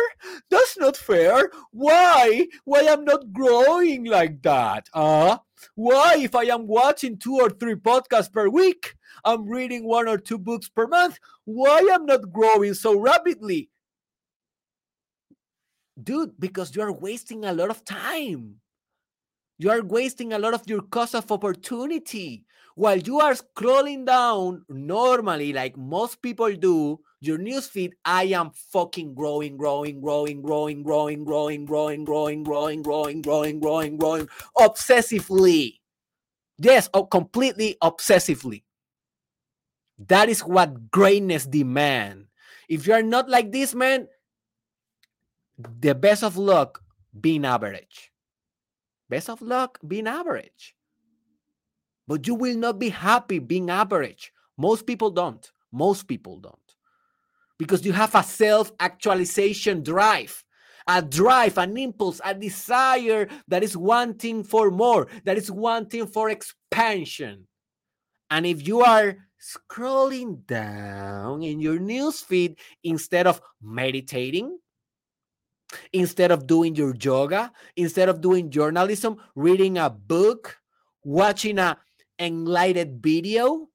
That's 0.49 0.75
not 0.79 0.97
fair. 0.97 1.51
Why? 1.71 2.47
Why 2.65 2.87
I'm 2.89 3.05
not 3.05 3.31
growing 3.31 4.05
like 4.05 4.41
that? 4.41 4.87
Uh, 4.91 5.37
why, 5.75 6.17
if 6.17 6.33
I 6.33 6.45
am 6.45 6.65
watching 6.65 7.19
two 7.19 7.35
or 7.35 7.51
three 7.51 7.75
podcasts 7.75 8.31
per 8.31 8.49
week, 8.49 8.95
I'm 9.23 9.47
reading 9.47 9.85
one 9.85 10.07
or 10.07 10.17
two 10.17 10.39
books 10.39 10.67
per 10.67 10.87
month, 10.87 11.19
why 11.45 11.87
I'm 11.93 12.05
not 12.05 12.31
growing 12.31 12.73
so 12.73 12.97
rapidly? 12.97 13.69
Dude, 16.03 16.39
because 16.39 16.75
you 16.75 16.81
are 16.81 16.91
wasting 16.91 17.45
a 17.45 17.53
lot 17.53 17.69
of 17.69 17.83
time. 17.85 18.55
You 19.57 19.69
are 19.71 19.83
wasting 19.83 20.33
a 20.33 20.39
lot 20.39 20.53
of 20.53 20.67
your 20.67 20.81
cost 20.81 21.15
of 21.15 21.31
opportunity. 21.31 22.45
While 22.75 22.99
you 22.99 23.19
are 23.19 23.33
scrolling 23.33 24.05
down 24.05 24.63
normally, 24.69 25.51
like 25.51 25.75
most 25.75 26.21
people 26.21 26.53
do, 26.55 27.01
your 27.19 27.37
newsfeed, 27.37 27.91
I 28.05 28.23
am 28.25 28.51
fucking 28.71 29.15
growing, 29.15 29.57
growing, 29.57 29.99
growing, 29.99 30.41
growing, 30.41 30.81
growing, 30.81 31.25
growing, 31.25 31.65
growing, 31.65 32.05
growing, 32.05 32.43
growing, 32.43 32.81
growing, 32.81 33.21
growing, 33.21 33.59
growing, 33.59 33.97
growing, 33.97 34.29
obsessively. 34.57 35.79
Yes, 36.57 36.89
oh, 36.93 37.05
completely 37.05 37.75
obsessively. 37.83 38.63
That 40.07 40.29
is 40.29 40.39
what 40.41 40.89
greatness 40.89 41.45
demand. 41.45 42.27
If 42.69 42.87
you 42.87 42.93
are 42.93 43.03
not 43.03 43.29
like 43.29 43.51
this, 43.51 43.75
man, 43.75 44.07
the 45.59 45.93
best 45.93 46.23
of 46.23 46.37
luck 46.37 46.81
being 47.19 47.45
average. 47.45 48.11
Best 49.09 49.29
of 49.29 49.41
luck 49.41 49.79
being 49.85 50.07
average. 50.07 50.75
But 52.07 52.25
you 52.27 52.35
will 52.35 52.55
not 52.55 52.79
be 52.79 52.89
happy 52.89 53.39
being 53.39 53.69
average. 53.69 54.31
Most 54.57 54.87
people 54.87 55.11
don't. 55.11 55.51
Most 55.71 56.07
people 56.07 56.39
don't. 56.39 56.55
Because 57.57 57.85
you 57.85 57.91
have 57.91 58.15
a 58.15 58.23
self 58.23 58.71
actualization 58.79 59.83
drive, 59.83 60.43
a 60.87 61.01
drive, 61.01 61.57
an 61.57 61.77
impulse, 61.77 62.21
a 62.23 62.33
desire 62.33 63.27
that 63.47 63.63
is 63.63 63.75
wanting 63.75 64.43
for 64.43 64.71
more, 64.71 65.07
that 65.25 65.37
is 65.37 65.51
wanting 65.51 66.07
for 66.07 66.29
expansion. 66.29 67.47
And 68.31 68.45
if 68.45 68.65
you 68.65 68.81
are 68.81 69.17
scrolling 69.41 70.45
down 70.45 71.43
in 71.43 71.59
your 71.59 71.79
newsfeed 71.79 72.57
instead 72.83 73.27
of 73.27 73.41
meditating, 73.61 74.57
instead 75.93 76.31
of 76.31 76.47
doing 76.47 76.75
your 76.75 76.95
yoga, 76.95 77.51
instead 77.75 78.09
of 78.09 78.21
doing 78.21 78.49
journalism, 78.49 79.17
reading 79.35 79.77
a 79.77 79.89
book, 79.89 80.57
watching 81.03 81.59
a 81.59 81.77
enlightened 82.19 83.01
video, 83.01 83.69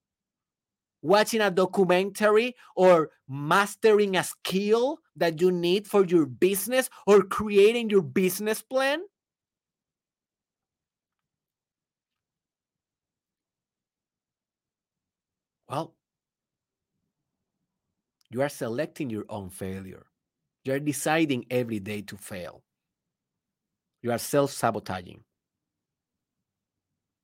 watching 1.03 1.41
a 1.41 1.51
documentary, 1.51 2.57
or 2.77 3.11
mastering 3.29 4.17
a 4.17 4.25
skill 4.25 4.99
that 5.17 5.41
you 5.41 5.51
need 5.53 5.87
for 5.87 6.05
your 6.05 6.27
business 6.27 6.89
or 7.07 7.23
creating 7.23 7.91
your 7.91 8.03
business 8.03 8.63
plan? 8.63 9.01
Well, 15.69 15.95
you 18.31 18.43
are 18.43 18.51
selecting 18.51 19.09
your 19.09 19.25
own 19.31 19.49
failure. 19.49 20.07
You 20.65 20.73
are 20.73 20.81
deciding 20.81 21.45
every 21.51 21.79
day 21.79 22.01
to 22.03 22.17
fail. 22.17 22.63
You 24.03 24.13
are 24.13 24.19
self 24.19 24.51
sabotaging. 24.51 25.23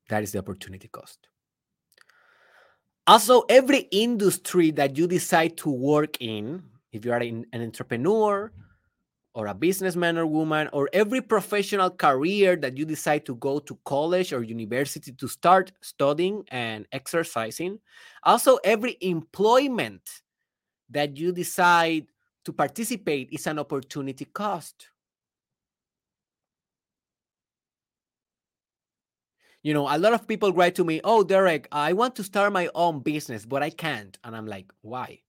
That 0.09 0.23
is 0.23 0.33
the 0.33 0.39
opportunity 0.39 0.89
cost. 0.89 1.29
Also, 3.07 3.43
every 3.49 3.89
industry 3.91 4.71
that 4.73 4.97
you 4.97 5.07
decide 5.07 5.57
to 5.59 5.71
work 5.71 6.21
in, 6.21 6.63
if 6.93 7.05
you 7.05 7.13
are 7.13 7.19
an 7.19 7.47
entrepreneur 7.53 8.53
or 9.35 9.47
a 9.47 9.55
businessman 9.55 10.19
or 10.19 10.27
woman, 10.27 10.69
or 10.73 10.91
every 10.93 11.21
professional 11.21 11.89
career 11.89 12.57
that 12.57 12.77
you 12.77 12.85
decide 12.85 13.25
to 13.25 13.37
go 13.37 13.61
to 13.61 13.79
college 13.85 14.33
or 14.33 14.43
university 14.43 15.13
to 15.13 15.29
start 15.29 15.71
studying 15.81 16.45
and 16.49 16.87
exercising, 16.93 17.79
also 18.25 18.57
every 18.65 18.97
employment 19.01 20.03
that 20.91 21.17
you 21.17 21.33
decide 21.33 22.07
to 22.51 22.57
participate 22.57 23.29
is 23.31 23.47
an 23.47 23.59
opportunity 23.59 24.25
cost. 24.25 24.89
You 29.63 29.75
know, 29.75 29.87
a 29.89 29.99
lot 29.99 30.15
of 30.15 30.27
people 30.27 30.53
write 30.53 30.75
to 30.77 30.85
me, 30.85 31.01
Oh, 31.05 31.23
Derek, 31.23 31.69
I 31.71 31.93
want 31.93 32.17
to 32.17 32.25
start 32.25 32.53
my 32.53 32.69
own 32.75 33.01
business, 33.01 33.45
but 33.47 33.63
I 33.63 33.71
can't. 33.71 34.19
And 34.25 34.35
I'm 34.35 34.47
like, 34.47 34.73
Why? 34.81 35.21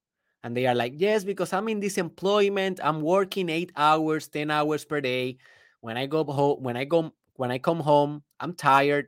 And 0.44 0.58
they 0.58 0.66
are 0.66 0.74
like, 0.74 0.94
Yes, 0.96 1.24
because 1.24 1.54
I'm 1.54 1.68
in 1.70 1.80
this 1.80 1.98
employment. 1.98 2.80
I'm 2.82 3.02
working 3.02 3.50
eight 3.50 3.72
hours, 3.76 4.28
10 4.28 4.50
hours 4.50 4.84
per 4.86 5.02
day. 5.02 5.38
When 5.82 5.98
I 5.98 6.06
go 6.08 6.24
home, 6.24 6.64
when 6.64 6.78
I 6.78 6.86
go, 6.86 7.14
when 7.36 7.52
I 7.52 7.58
come 7.60 7.80
home, 7.82 8.24
I'm 8.40 8.54
tired. 8.54 9.08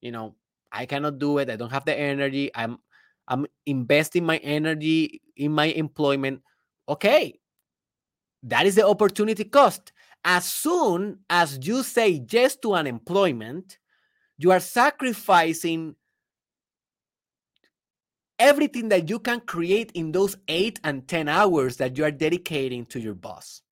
You 0.00 0.12
know, 0.12 0.34
I 0.72 0.84
cannot 0.86 1.18
do 1.18 1.38
it. 1.38 1.48
I 1.48 1.56
don't 1.56 1.72
have 1.72 1.84
the 1.84 1.96
energy. 1.96 2.50
I'm 2.54 2.78
I'm 3.28 3.46
investing 3.64 4.26
my 4.26 4.38
energy 4.38 5.22
in 5.36 5.52
my 5.52 5.66
employment. 5.66 6.42
Okay. 6.88 7.38
That 8.46 8.64
is 8.64 8.76
the 8.76 8.86
opportunity 8.86 9.44
cost. 9.44 9.92
As 10.24 10.44
soon 10.44 11.18
as 11.28 11.58
you 11.66 11.82
say 11.82 12.24
yes 12.30 12.56
to 12.56 12.74
unemployment, 12.74 13.78
you 14.38 14.52
are 14.52 14.60
sacrificing 14.60 15.96
everything 18.38 18.88
that 18.90 19.08
you 19.08 19.18
can 19.18 19.40
create 19.40 19.90
in 19.92 20.12
those 20.12 20.36
eight 20.46 20.78
and 20.84 21.08
10 21.08 21.28
hours 21.28 21.76
that 21.78 21.98
you 21.98 22.04
are 22.04 22.10
dedicating 22.10 22.86
to 22.86 23.00
your 23.00 23.14
boss. 23.14 23.62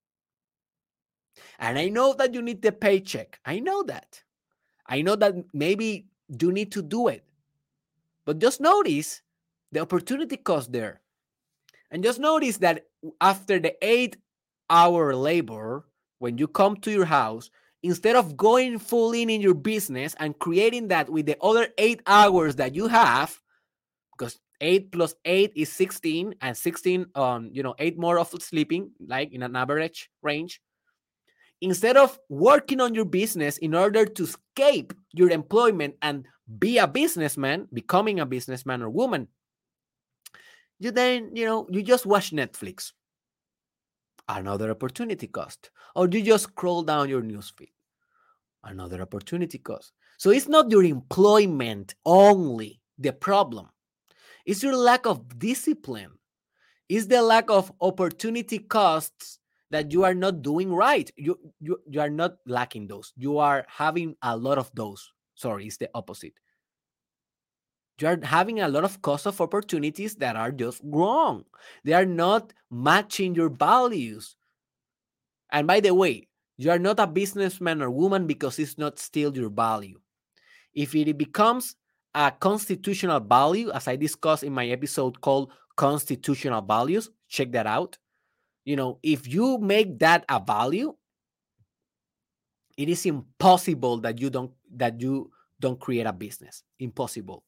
And 1.59 1.79
I 1.79 1.89
know 1.89 2.13
that 2.15 2.35
you 2.35 2.43
need 2.43 2.63
the 2.63 2.73
paycheck. 2.73 3.39
I 3.45 3.61
know 3.61 3.85
that. 3.85 4.23
I 4.87 5.03
know 5.03 5.15
that 5.17 5.35
maybe 5.53 6.09
you 6.41 6.51
need 6.51 6.73
to 6.73 6.83
do 6.83 7.09
it. 7.09 7.25
But 8.25 8.39
just 8.39 8.61
notice 8.61 9.23
the 9.71 9.81
opportunity 9.81 10.37
cost 10.37 10.73
there. 10.73 11.01
And 11.91 12.03
just 12.03 12.19
notice 12.19 12.57
that 12.59 12.87
after 13.21 13.61
the 13.61 13.77
eight 13.85 14.17
hour 14.75 15.15
labor, 15.15 15.87
when 16.19 16.37
you 16.37 16.49
come 16.49 16.77
to 16.79 16.91
your 16.91 17.05
house, 17.05 17.51
instead 17.85 18.17
of 18.17 18.37
going 18.37 18.79
full 18.79 19.13
in 19.13 19.31
in 19.31 19.41
your 19.41 19.55
business 19.55 20.17
and 20.19 20.39
creating 20.39 20.89
that 20.89 21.09
with 21.09 21.27
the 21.27 21.39
other 21.41 21.69
eight 21.79 22.03
hours 22.07 22.57
that 22.57 22.75
you 22.75 22.89
have, 22.89 23.41
because 24.17 24.41
eight 24.61 24.91
plus 24.91 25.15
eight 25.25 25.53
is 25.55 25.71
16 25.73 26.35
and 26.41 26.57
16 26.57 27.07
um 27.15 27.51
you 27.53 27.63
know 27.63 27.75
eight 27.79 27.99
more 27.99 28.19
of 28.19 28.31
sleeping 28.41 28.91
like 29.07 29.33
in 29.33 29.43
an 29.43 29.57
average 29.57 30.09
range 30.23 30.61
instead 31.61 31.97
of 31.97 32.19
working 32.29 32.81
on 32.81 32.95
your 32.95 33.05
business 33.05 33.59
in 33.59 33.75
order 33.75 34.07
to 34.07 34.23
escape 34.23 34.93
your 35.13 35.31
employment 35.31 35.95
and 36.03 36.27
be 36.59 36.79
a 36.79 36.87
businessman 36.87 37.67
becoming 37.73 38.21
a 38.21 38.27
businessman 38.27 38.81
or 38.81 38.89
woman 38.89 39.27
you 40.79 40.91
then 40.91 41.35
you 41.35 41.45
know 41.45 41.67
you 41.69 41.83
just 41.83 42.07
watch 42.07 42.31
netflix 42.31 42.93
another 44.29 44.71
opportunity 44.71 45.27
cost 45.27 45.71
or 45.95 46.09
you 46.09 46.23
just 46.23 46.45
scroll 46.45 46.83
down 46.83 47.09
your 47.09 47.23
newsfeed 47.23 47.69
another 48.65 49.03
opportunity 49.03 49.59
cost. 49.59 49.93
So 50.19 50.31
it's 50.31 50.49
not 50.49 50.71
your 50.71 50.85
employment 50.85 51.95
only 52.05 52.81
the 52.99 53.13
problem. 53.13 53.69
It's 54.47 54.63
your 54.63 54.77
lack 54.77 55.07
of 55.07 55.39
discipline. 55.39 56.13
It's 56.89 57.07
the 57.07 57.23
lack 57.23 57.51
of 57.51 57.73
opportunity 57.81 58.59
costs 58.59 59.39
that 59.71 59.93
you 59.93 60.05
are 60.05 60.15
not 60.15 60.43
doing 60.43 60.73
right. 60.73 61.11
You, 61.17 61.39
you 61.61 61.79
you 61.89 62.01
are 62.01 62.11
not 62.11 62.37
lacking 62.47 62.87
those. 62.87 63.13
You 63.17 63.39
are 63.39 63.65
having 63.69 64.15
a 64.23 64.37
lot 64.37 64.59
of 64.59 64.71
those. 64.75 65.11
Sorry 65.35 65.67
it's 65.67 65.79
the 65.79 65.91
opposite 65.95 66.35
you 68.01 68.09
are 68.09 68.19
having 68.23 68.61
a 68.61 68.69
lot 68.69 68.85
of 68.85 69.03
cost 69.03 69.27
of 69.27 69.41
opportunities 69.41 70.17
that 70.17 70.37
are 70.37 70.51
just 70.51 70.81
wrong. 70.85 71.45
They 71.85 71.93
are 71.93 72.07
not 72.07 72.53
matching 72.71 73.35
your 73.35 73.49
values. 73.49 74.37
And 75.53 75.67
by 75.67 75.81
the 75.81 75.95
way 75.95 76.29
you 76.57 76.71
are 76.71 76.79
not 76.79 77.01
a 77.01 77.07
businessman 77.07 77.83
or 77.83 77.91
woman 77.91 78.27
because 78.27 78.59
it's 78.59 78.79
not 78.79 78.99
still 78.99 79.37
your 79.37 79.51
value. 79.51 79.99
If 80.73 80.95
it 80.95 81.17
becomes 81.19 81.77
a 82.15 82.31
constitutional 82.31 83.19
value 83.19 83.73
as 83.73 83.89
i 83.89 83.97
discussed 83.97 84.45
in 84.45 84.53
my 84.53 84.69
episode 84.69 85.21
called 85.21 85.51
constitutional 85.75 86.63
values 86.63 87.11
check 87.29 87.51
that 87.53 87.67
out. 87.67 87.99
You 88.65 88.77
know 88.77 88.99
if 89.03 89.27
you 89.27 89.59
make 89.59 89.99
that 89.99 90.25
a 90.29 90.41
value 90.41 90.95
it 92.77 92.89
is 92.89 93.07
impossible 93.07 93.99
that 93.99 94.21
you 94.21 94.31
don't 94.31 94.53
that 94.77 95.01
you 95.01 95.31
don't 95.61 95.79
create 95.79 96.07
a 96.07 96.13
business. 96.13 96.63
Impossible 96.79 97.45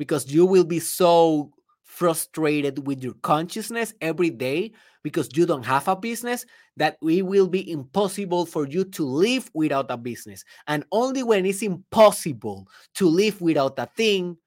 because 0.00 0.32
you 0.32 0.46
will 0.46 0.64
be 0.64 0.78
so 0.78 1.52
frustrated 1.82 2.86
with 2.86 3.04
your 3.04 3.12
consciousness 3.20 3.92
every 4.00 4.30
day 4.30 4.72
because 5.02 5.28
you 5.36 5.44
don't 5.44 5.66
have 5.66 5.88
a 5.88 5.94
business 5.94 6.46
that 6.78 6.96
it 7.02 7.20
will 7.20 7.46
be 7.46 7.70
impossible 7.70 8.46
for 8.46 8.66
you 8.66 8.82
to 8.82 9.04
live 9.04 9.50
without 9.52 9.90
a 9.90 9.98
business. 9.98 10.42
And 10.66 10.84
only 10.90 11.22
when 11.22 11.44
it's 11.44 11.60
impossible 11.60 12.66
to 12.94 13.08
live 13.10 13.42
without 13.42 13.78
a 13.78 13.84
thing 13.94 14.38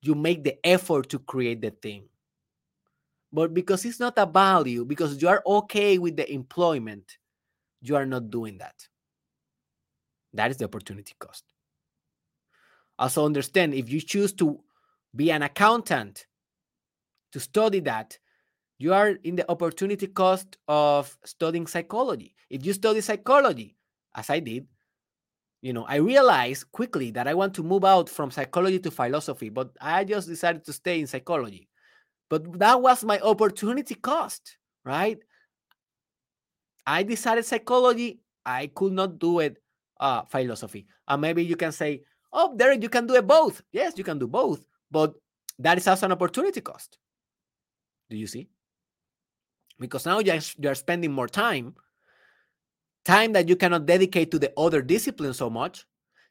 you 0.00 0.14
make 0.14 0.44
the 0.44 0.64
effort 0.64 1.08
to 1.08 1.18
create 1.18 1.60
the 1.60 1.70
thing. 1.70 2.04
But 3.32 3.52
because 3.52 3.84
it's 3.84 3.98
not 3.98 4.14
a 4.16 4.26
value 4.26 4.84
because 4.84 5.20
you 5.20 5.26
are 5.26 5.42
okay 5.44 5.98
with 5.98 6.14
the 6.14 6.32
employment 6.32 7.18
you 7.82 7.96
are 7.96 8.06
not 8.06 8.30
doing 8.30 8.58
that. 8.58 8.76
That 10.34 10.52
is 10.52 10.58
the 10.58 10.66
opportunity 10.66 11.14
cost. 11.18 11.42
Also 12.96 13.26
understand 13.26 13.74
if 13.74 13.90
you 13.90 14.00
choose 14.00 14.32
to 14.34 14.60
be 15.14 15.30
an 15.30 15.42
accountant 15.42 16.26
to 17.32 17.40
study 17.40 17.80
that 17.80 18.18
you 18.78 18.92
are 18.92 19.10
in 19.22 19.36
the 19.36 19.50
opportunity 19.50 20.06
cost 20.06 20.58
of 20.68 21.16
studying 21.24 21.66
psychology. 21.66 22.34
If 22.50 22.66
you 22.66 22.72
study 22.72 23.00
psychology 23.00 23.76
as 24.14 24.30
i 24.30 24.38
did 24.38 24.66
you 25.60 25.72
know 25.72 25.84
i 25.88 25.96
realized 25.96 26.70
quickly 26.72 27.10
that 27.10 27.26
i 27.26 27.34
want 27.34 27.54
to 27.54 27.62
move 27.62 27.84
out 27.84 28.08
from 28.08 28.30
psychology 28.30 28.78
to 28.78 28.90
philosophy 28.90 29.48
but 29.48 29.70
i 29.80 30.04
just 30.04 30.28
decided 30.28 30.64
to 30.64 30.72
stay 30.72 31.00
in 31.00 31.06
psychology. 31.06 31.68
But 32.30 32.58
that 32.58 32.80
was 32.80 33.04
my 33.04 33.20
opportunity 33.20 33.94
cost 33.94 34.56
right? 34.84 35.18
I 36.86 37.02
decided 37.02 37.44
psychology 37.44 38.20
i 38.44 38.66
could 38.68 38.92
not 38.92 39.18
do 39.18 39.40
it 39.40 39.56
uh 40.00 40.22
philosophy. 40.22 40.86
And 41.08 41.20
maybe 41.22 41.44
you 41.44 41.56
can 41.56 41.72
say 41.72 42.02
oh 42.32 42.54
derek 42.56 42.82
you 42.82 42.88
can 42.88 43.06
do 43.06 43.14
it 43.14 43.26
both. 43.26 43.62
Yes 43.72 43.94
you 43.96 44.04
can 44.04 44.18
do 44.18 44.26
both 44.26 44.64
but 44.94 45.12
that 45.58 45.76
is 45.76 45.88
also 45.88 46.06
an 46.06 46.12
opportunity 46.12 46.60
cost. 46.60 46.98
Do 48.08 48.16
you 48.16 48.28
see? 48.28 48.48
Because 49.80 50.06
now 50.06 50.20
you're 50.20 50.76
spending 50.76 51.10
more 51.10 51.26
time, 51.26 51.74
time 53.04 53.32
that 53.32 53.48
you 53.48 53.56
cannot 53.56 53.86
dedicate 53.86 54.30
to 54.30 54.38
the 54.38 54.52
other 54.56 54.82
disciplines 54.82 55.38
so 55.38 55.50
much, 55.50 55.84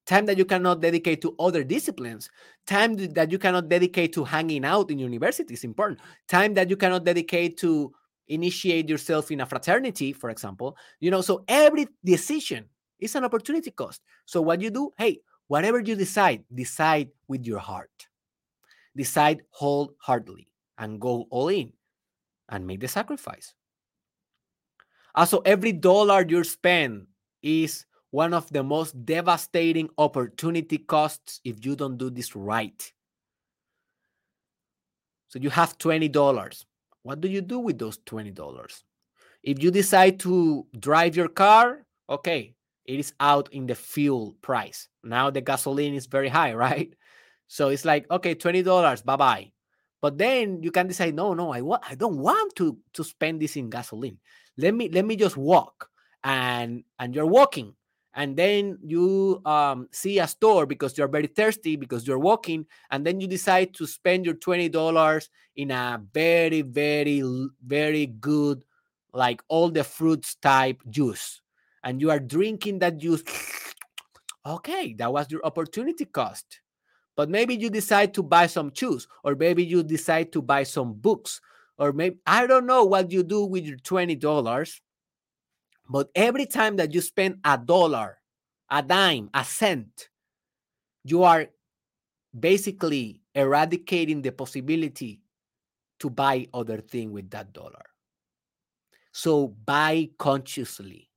time 0.05 0.25
that 0.27 0.37
you 0.37 0.45
cannot 0.45 0.79
dedicate 0.79 1.21
to 1.21 1.35
other 1.39 1.61
disciplines, 1.61 2.29
time 2.65 2.95
that 2.95 3.31
you 3.31 3.37
cannot 3.37 3.67
dedicate 3.67 4.13
to 4.13 4.23
hanging 4.23 4.63
out 4.63 4.89
in 4.89 4.97
university 4.97 5.53
is 5.53 5.65
important, 5.65 5.99
time 6.29 6.53
that 6.53 6.69
you 6.69 6.77
cannot 6.77 7.03
dedicate 7.03 7.57
to 7.57 7.91
initiate 8.29 8.87
yourself 8.87 9.29
in 9.29 9.41
a 9.41 9.45
fraternity, 9.45 10.13
for 10.13 10.29
example. 10.29 10.77
You 11.01 11.11
know, 11.11 11.21
so 11.21 11.43
every 11.49 11.87
decision 12.05 12.69
is 12.97 13.13
an 13.15 13.25
opportunity 13.25 13.71
cost. 13.71 14.01
So 14.25 14.41
what 14.41 14.61
you 14.61 14.69
do, 14.69 14.91
hey, 14.97 15.19
whatever 15.47 15.81
you 15.81 15.95
decide, 15.95 16.45
decide 16.53 17.09
with 17.27 17.45
your 17.45 17.59
heart 17.59 17.91
decide 18.95 19.41
wholeheartedly 19.49 20.47
and 20.77 20.99
go 20.99 21.27
all 21.29 21.49
in 21.49 21.71
and 22.49 22.67
make 22.67 22.79
the 22.79 22.87
sacrifice. 22.87 23.53
Also, 25.15 25.39
every 25.39 25.71
dollar 25.71 26.25
you 26.27 26.43
spend 26.43 27.07
is 27.41 27.85
one 28.11 28.33
of 28.33 28.51
the 28.51 28.63
most 28.63 29.05
devastating 29.05 29.89
opportunity 29.97 30.77
costs 30.77 31.39
if 31.43 31.65
you 31.65 31.75
don't 31.75 31.97
do 31.97 32.09
this 32.09 32.35
right. 32.35 32.91
So 35.29 35.39
you 35.39 35.49
have 35.49 35.77
$20. 35.79 36.65
What 37.01 37.21
do 37.21 37.27
you 37.27 37.41
do 37.41 37.59
with 37.59 37.79
those 37.79 37.97
$20? 37.99 38.83
If 39.43 39.61
you 39.61 39.71
decide 39.71 40.19
to 40.21 40.65
drive 40.79 41.15
your 41.15 41.27
car, 41.27 41.85
okay, 42.09 42.55
it 42.85 42.99
is 42.99 43.13
out 43.19 43.51
in 43.51 43.65
the 43.65 43.75
fuel 43.75 44.35
price. 44.41 44.89
Now 45.03 45.29
the 45.29 45.41
gasoline 45.41 45.95
is 45.95 46.05
very 46.05 46.29
high, 46.29 46.53
right? 46.67 46.93
So 47.53 47.69
it's 47.69 47.85
like, 47.85 48.09
okay, 48.09 48.33
$20, 48.33 49.05
bye-bye. 49.05 49.51
But 50.01 50.17
then 50.17 50.63
you 50.63 50.71
can 50.71 50.87
decide, 50.87 51.13
no, 51.13 51.35
no, 51.35 51.53
I 51.53 51.61
want 51.61 51.83
I 51.87 51.93
don't 51.93 52.17
want 52.17 52.55
to 52.55 52.79
to 52.93 53.03
spend 53.03 53.39
this 53.39 53.55
in 53.55 53.69
gasoline. 53.69 54.17
Let 54.57 54.73
me 54.73 54.89
let 54.89 55.05
me 55.05 55.15
just 55.15 55.37
walk. 55.37 55.87
And 56.23 56.83
and 56.97 57.13
you're 57.13 57.27
walking. 57.27 57.75
And 58.15 58.35
then 58.35 58.79
you 58.81 59.39
um, 59.45 59.87
see 59.91 60.17
a 60.17 60.27
store 60.27 60.65
because 60.65 60.97
you're 60.97 61.07
very 61.07 61.27
thirsty 61.27 61.75
because 61.75 62.07
you're 62.07 62.19
walking, 62.19 62.65
and 62.89 63.05
then 63.05 63.21
you 63.21 63.27
decide 63.27 63.75
to 63.75 63.85
spend 63.85 64.25
your 64.25 64.35
twenty 64.35 64.67
dollars 64.67 65.29
in 65.55 65.69
a 65.69 66.01
very, 66.11 66.63
very, 66.63 67.21
very 67.63 68.07
good, 68.07 68.65
like 69.13 69.43
all 69.47 69.69
the 69.69 69.83
fruits 69.83 70.35
type 70.41 70.81
juice, 70.89 71.39
and 71.83 72.01
you 72.01 72.09
are 72.09 72.19
drinking 72.19 72.79
that 72.79 72.97
juice. 72.97 73.23
okay, 74.45 74.93
that 74.95 75.13
was 75.13 75.29
your 75.29 75.45
opportunity 75.45 76.05
cost 76.05 76.62
but 77.15 77.29
maybe 77.29 77.55
you 77.55 77.69
decide 77.69 78.13
to 78.15 78.23
buy 78.23 78.47
some 78.47 78.71
shoes, 78.73 79.07
or 79.23 79.35
maybe 79.35 79.63
you 79.63 79.83
decide 79.83 80.31
to 80.33 80.41
buy 80.41 80.63
some 80.63 80.93
books, 80.93 81.41
or 81.77 81.93
maybe 81.93 82.17
I 82.25 82.47
don't 82.47 82.65
know 82.65 82.83
what 82.83 83.11
you 83.11 83.23
do 83.23 83.45
with 83.45 83.65
your 83.65 83.77
$20. 83.77 84.79
But 85.89 86.09
every 86.15 86.45
time 86.45 86.77
that 86.77 86.93
you 86.93 87.01
spend 87.01 87.39
a 87.43 87.57
dollar, 87.57 88.17
a 88.69 88.81
dime, 88.81 89.29
a 89.33 89.43
cent, 89.43 90.09
you 91.03 91.23
are 91.23 91.47
basically 92.37 93.21
eradicating 93.35 94.21
the 94.21 94.31
possibility 94.31 95.21
to 95.99 96.09
buy 96.09 96.47
other 96.53 96.79
thing 96.79 97.11
with 97.11 97.29
that 97.31 97.53
dollar. 97.53 97.85
So 99.11 99.49
buy 99.49 100.09
consciously. 100.17 101.09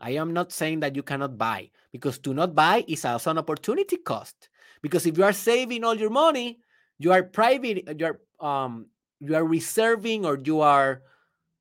I 0.00 0.10
am 0.12 0.32
not 0.32 0.52
saying 0.52 0.80
that 0.80 0.96
you 0.96 1.02
cannot 1.02 1.38
buy 1.38 1.70
because 1.92 2.18
to 2.20 2.34
not 2.34 2.54
buy 2.54 2.84
is 2.86 3.04
also 3.04 3.30
an 3.30 3.38
opportunity 3.38 3.96
cost 3.96 4.48
Because 4.82 5.06
if 5.06 5.16
you 5.16 5.24
are 5.24 5.32
saving 5.32 5.84
all 5.84 5.94
your 5.94 6.10
money, 6.10 6.58
you 6.98 7.12
are 7.12 7.22
private, 7.22 7.98
you 7.98 8.06
are 8.06 8.20
um, 8.46 8.86
you 9.20 9.34
are 9.34 9.44
reserving 9.44 10.26
or 10.26 10.38
you 10.42 10.60
are 10.60 11.02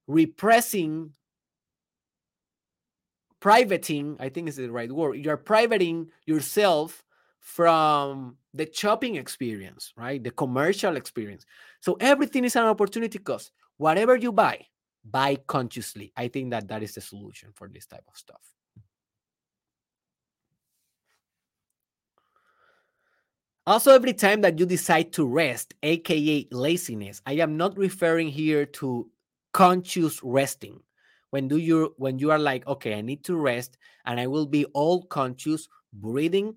repressing 0.08 1.12
privating 3.40 4.16
i 4.20 4.30
think 4.30 4.48
is 4.48 4.58
the 4.58 4.70
right 4.70 4.92
word 4.92 5.16
you're 5.16 5.38
privating 5.38 6.08
yourself 6.28 7.04
from 7.42 8.38
the 8.54 8.70
shopping 8.72 9.16
experience 9.16 9.94
right? 9.98 10.24
The 10.24 10.32
commercial 10.32 10.96
experience. 10.96 11.46
So 11.82 11.98
everything 12.00 12.46
is 12.46 12.56
an 12.56 12.64
opportunity 12.64 13.20
cost. 13.20 13.52
Whatever 13.78 14.16
you 14.16 14.32
buy 14.32 14.66
buy 15.04 15.36
consciously. 15.48 16.14
I 16.16 16.28
think 16.28 16.52
that 16.52 16.68
that 16.68 16.84
is 16.84 16.94
the 16.94 17.02
solution 17.02 17.50
for 17.56 17.68
this 17.68 17.88
type 17.88 18.04
of 18.08 18.16
stuff 18.16 18.42
Also, 23.68 23.94
every 23.94 24.14
time 24.14 24.42
that 24.42 24.58
you 24.58 24.66
decide 24.66 25.14
to 25.14 25.26
rest, 25.26 25.76
aka 25.84 26.48
laziness, 26.52 27.22
I 27.28 27.34
am 27.34 27.58
not 27.58 27.78
referring 27.78 28.30
here 28.30 28.66
to 28.66 29.10
conscious 29.54 30.20
resting. 30.24 30.80
When 31.30 31.48
do 31.48 31.58
you 31.58 31.94
when 31.98 32.18
you 32.18 32.32
are 32.32 32.40
like, 32.40 32.66
okay, 32.68 32.96
I 32.96 33.02
need 33.02 33.24
to 33.26 33.36
rest 33.36 33.78
and 34.06 34.20
I 34.20 34.28
will 34.28 34.48
be 34.48 34.66
all 34.74 35.04
conscious, 35.04 35.68
breathing 35.94 36.56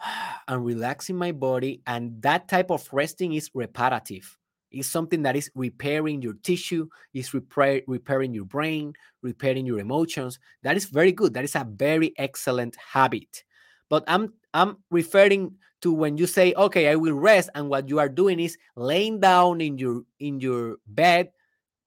and 0.48 0.64
relaxing 0.64 1.16
my 1.16 1.32
body. 1.32 1.80
And 1.86 2.20
that 2.22 2.46
type 2.46 2.70
of 2.70 2.86
resting 2.92 3.32
is 3.32 3.50
reparative. 3.54 4.36
It's 4.70 4.86
something 4.86 5.22
that 5.22 5.34
is 5.34 5.50
repairing 5.54 6.22
your 6.22 6.34
tissue, 6.34 6.88
is 7.12 7.34
repair, 7.34 7.80
repairing 7.88 8.34
your 8.34 8.44
brain, 8.44 8.92
repairing 9.22 9.66
your 9.66 9.80
emotions. 9.80 10.38
That 10.62 10.76
is 10.76 10.84
very 10.84 11.10
good. 11.10 11.34
That 11.34 11.44
is 11.44 11.56
a 11.56 11.66
very 11.68 12.12
excellent 12.18 12.76
habit. 12.76 13.44
But 13.88 14.04
I'm 14.06 14.34
I'm 14.54 14.76
referring 14.90 15.56
to 15.82 15.92
when 15.92 16.16
you 16.16 16.26
say, 16.26 16.52
okay, 16.54 16.88
I 16.88 16.96
will 16.96 17.14
rest, 17.14 17.50
and 17.54 17.68
what 17.68 17.88
you 17.88 17.98
are 17.98 18.08
doing 18.08 18.40
is 18.40 18.56
laying 18.76 19.20
down 19.20 19.60
in 19.60 19.78
your 19.78 20.02
in 20.18 20.40
your 20.40 20.76
bed, 20.86 21.30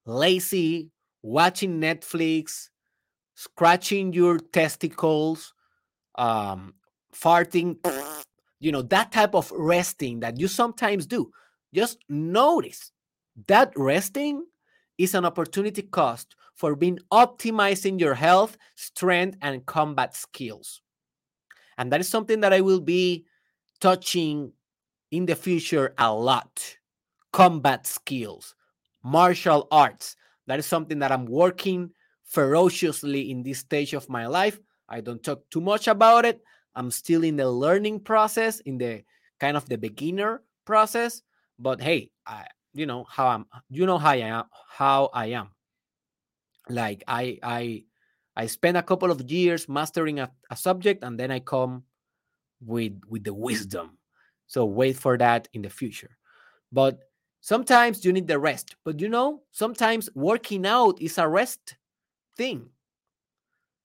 lazy, 0.06 0.90
watching 1.22 1.80
Netflix, 1.80 2.68
scratching 3.34 4.12
your 4.12 4.38
testicles, 4.38 5.54
um, 6.16 6.74
farting, 7.14 7.76
you 8.60 8.72
know, 8.72 8.82
that 8.82 9.12
type 9.12 9.34
of 9.34 9.50
resting 9.52 10.20
that 10.20 10.38
you 10.38 10.48
sometimes 10.48 11.06
do. 11.06 11.30
Just 11.72 11.98
notice 12.08 12.92
that 13.46 13.72
resting 13.76 14.44
is 14.98 15.14
an 15.14 15.24
opportunity 15.24 15.82
cost 15.82 16.36
for 16.54 16.76
being 16.76 16.98
optimizing 17.12 17.98
your 17.98 18.14
health, 18.14 18.56
strength, 18.76 19.36
and 19.42 19.66
combat 19.66 20.14
skills. 20.14 20.80
And 21.78 21.90
that 21.92 22.00
is 22.00 22.08
something 22.08 22.40
that 22.40 22.52
I 22.52 22.60
will 22.60 22.80
be 22.80 23.26
touching 23.80 24.52
in 25.10 25.26
the 25.26 25.34
future 25.34 25.94
a 25.98 26.12
lot. 26.12 26.76
Combat 27.32 27.86
skills, 27.86 28.54
martial 29.02 29.66
arts. 29.70 30.16
That 30.46 30.58
is 30.58 30.66
something 30.66 30.98
that 31.00 31.10
I'm 31.10 31.26
working 31.26 31.90
ferociously 32.24 33.30
in 33.30 33.42
this 33.42 33.58
stage 33.58 33.94
of 33.94 34.08
my 34.08 34.26
life. 34.26 34.60
I 34.88 35.00
don't 35.00 35.22
talk 35.22 35.42
too 35.50 35.60
much 35.60 35.88
about 35.88 36.24
it. 36.24 36.42
I'm 36.74 36.90
still 36.90 37.24
in 37.24 37.36
the 37.36 37.48
learning 37.50 38.00
process, 38.00 38.60
in 38.60 38.78
the 38.78 39.02
kind 39.40 39.56
of 39.56 39.68
the 39.68 39.78
beginner 39.78 40.42
process. 40.64 41.22
But 41.58 41.80
hey, 41.80 42.10
I, 42.26 42.46
you 42.72 42.86
know 42.86 43.04
how 43.08 43.28
I'm. 43.28 43.46
You 43.70 43.86
know 43.86 43.98
how 43.98 44.10
I 44.10 44.16
am. 44.16 44.44
How 44.68 45.10
I 45.14 45.26
am. 45.26 45.50
Like 46.68 47.04
I, 47.06 47.38
I 47.42 47.84
I 48.36 48.46
spend 48.46 48.76
a 48.76 48.82
couple 48.82 49.10
of 49.10 49.20
years 49.30 49.68
mastering 49.68 50.18
a, 50.18 50.30
a 50.50 50.56
subject 50.56 51.04
and 51.04 51.18
then 51.18 51.30
I 51.30 51.38
come 51.38 51.84
with 52.60 53.00
with 53.08 53.24
the 53.24 53.34
wisdom. 53.34 53.98
So 54.46 54.64
wait 54.64 54.96
for 54.96 55.16
that 55.18 55.48
in 55.52 55.62
the 55.62 55.70
future. 55.70 56.16
But 56.72 57.00
sometimes 57.40 58.04
you 58.04 58.12
need 58.12 58.28
the 58.28 58.38
rest. 58.38 58.76
But 58.84 59.00
you 59.00 59.08
know, 59.08 59.42
sometimes 59.52 60.08
working 60.14 60.66
out 60.66 61.00
is 61.00 61.18
a 61.18 61.28
rest 61.28 61.76
thing. 62.36 62.68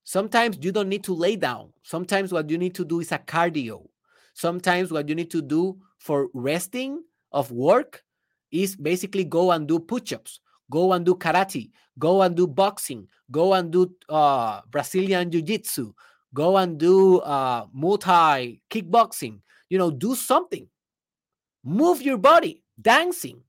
Sometimes 0.03 0.57
you 0.61 0.71
don't 0.71 0.89
need 0.89 1.03
to 1.03 1.13
lay 1.13 1.35
down. 1.35 1.71
Sometimes 1.83 2.31
what 2.31 2.49
you 2.49 2.57
need 2.57 2.75
to 2.75 2.85
do 2.85 2.99
is 2.99 3.11
a 3.11 3.19
cardio. 3.19 3.87
Sometimes 4.33 4.91
what 4.91 5.07
you 5.07 5.15
need 5.15 5.29
to 5.31 5.41
do 5.41 5.77
for 5.99 6.29
resting 6.33 7.03
of 7.31 7.51
work 7.51 8.03
is 8.51 8.75
basically 8.75 9.23
go 9.23 9.51
and 9.51 9.67
do 9.67 9.77
push-ups 9.79 10.39
Go 10.69 10.93
and 10.93 11.05
do 11.05 11.15
karate. 11.15 11.71
Go 11.97 12.21
and 12.21 12.35
do 12.35 12.47
boxing. 12.47 13.07
Go 13.31 13.53
and 13.53 13.71
do 13.71 13.91
uh, 14.07 14.61
Brazilian 14.69 15.29
Jiu 15.31 15.41
Jitsu. 15.41 15.93
Go 16.33 16.57
and 16.57 16.77
do 16.77 17.19
uh, 17.19 17.65
Muay 17.67 18.59
kickboxing. 18.69 19.39
You 19.69 19.77
know, 19.77 19.91
do 19.91 20.15
something. 20.15 20.67
Move 21.63 22.01
your 22.01 22.17
body, 22.17 22.63
dancing, 22.81 23.41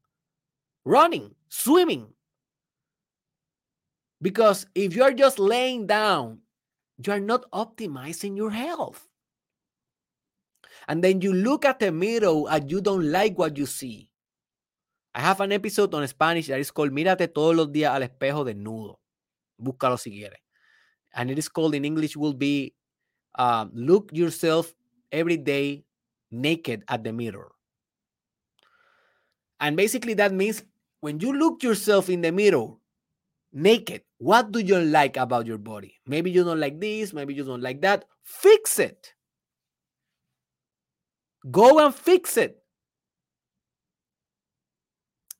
running, 0.85 1.35
swimming. 1.49 2.07
Because 4.21 4.67
if 4.75 4.95
you're 4.95 5.15
just 5.15 5.39
laying 5.39 5.87
down, 5.87 6.41
you're 7.05 7.21
not 7.21 7.51
optimizing 7.53 8.37
your 8.37 8.51
health. 8.51 9.07
And 10.89 11.03
then 11.05 11.21
you 11.21 11.33
look 11.33 11.65
at 11.65 11.79
the 11.79 11.93
mirror 11.93 12.45
and 12.51 12.71
you 12.71 12.81
don't 12.81 13.11
like 13.11 13.39
what 13.39 13.57
you 13.57 13.67
see. 13.67 14.09
I 15.15 15.21
have 15.21 15.41
an 15.41 15.53
episode 15.53 15.95
on 15.95 16.07
Spanish 16.07 16.47
that 16.49 16.61
is 16.61 16.71
called 16.71 16.93
Mírate 16.93 17.33
todos 17.33 17.57
los 17.57 17.69
días 17.69 17.91
al 17.95 18.03
espejo 18.03 18.45
desnudo. 18.45 19.01
Búscalo 19.61 19.99
si 19.99 20.11
quieres. 20.11 20.41
And 21.15 21.31
it 21.31 21.39
is 21.39 21.49
called 21.49 21.75
in 21.75 21.85
English 21.85 22.17
will 22.17 22.35
be 22.35 22.75
um, 23.37 23.71
look 23.75 24.11
yourself 24.13 24.73
every 25.13 25.37
day 25.37 25.85
naked 26.31 26.85
at 26.89 27.05
the 27.05 27.13
mirror. 27.13 27.51
And 29.61 29.77
basically 29.77 30.15
that 30.15 30.33
means 30.33 30.63
when 31.01 31.21
you 31.21 31.33
look 31.33 31.63
yourself 31.63 32.09
in 32.09 32.21
the 32.21 32.33
mirror 32.33 32.69
naked, 33.53 34.03
what 34.19 34.53
do 34.53 34.61
you 34.61 34.79
like 34.79 35.17
about 35.17 35.47
your 35.47 35.59
body? 35.59 36.01
Maybe 36.07 36.31
you 36.31 36.45
don't 36.45 36.61
like 36.61 36.81
this, 36.81 37.13
maybe 37.13 37.35
you 37.35 37.45
don't 37.45 37.63
like 37.63 37.81
that. 37.83 38.05
Fix 38.23 38.79
it. 38.79 39.15
Go 41.51 41.85
and 41.85 41.95
fix 41.95 42.37
it. 42.37 42.63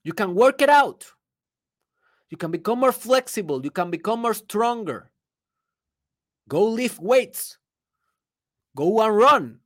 You 0.03 0.13
can 0.13 0.33
work 0.33 0.61
it 0.61 0.69
out. 0.69 1.05
You 2.29 2.37
can 2.37 2.49
become 2.49 2.79
more 2.79 2.91
flexible. 2.91 3.63
You 3.63 3.71
can 3.71 3.91
become 3.91 4.21
more 4.21 4.33
stronger. 4.33 5.10
Go 6.51 6.67
lift 6.67 6.99
weights. 6.99 7.55
Go 8.75 8.99
and 8.99 9.15
run. 9.15 9.59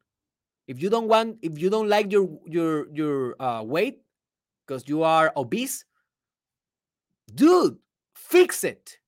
If 0.68 0.78
you 0.78 0.94
don't 0.94 1.08
want, 1.10 1.42
if 1.42 1.58
you 1.58 1.74
don't 1.74 1.90
like 1.90 2.14
your 2.14 2.30
your 2.46 2.86
your 2.94 3.34
uh, 3.42 3.66
weight 3.66 4.06
because 4.62 4.86
you 4.86 5.02
are 5.02 5.34
obese, 5.36 5.82
dude, 7.34 7.82
fix 8.14 8.64
it. 8.64 9.02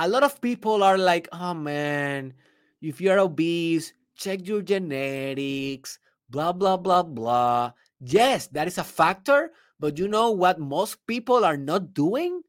A 0.00 0.08
lot 0.08 0.24
of 0.24 0.40
people 0.40 0.82
are 0.82 0.96
like, 0.96 1.28
oh 1.32 1.52
man, 1.52 2.32
if 2.80 2.98
you're 2.98 3.20
obese, 3.20 3.92
check 4.16 4.48
your 4.48 4.62
genetics, 4.64 6.00
blah 6.30 6.56
blah 6.56 6.80
blah 6.80 7.02
blah. 7.04 7.72
Yes, 8.00 8.48
that 8.56 8.68
is 8.68 8.78
a 8.78 8.88
factor, 8.88 9.52
but 9.78 9.98
you 9.98 10.08
know 10.08 10.30
what 10.32 10.56
most 10.56 11.04
people 11.06 11.44
are 11.44 11.60
not 11.60 11.92
doing? 11.92 12.40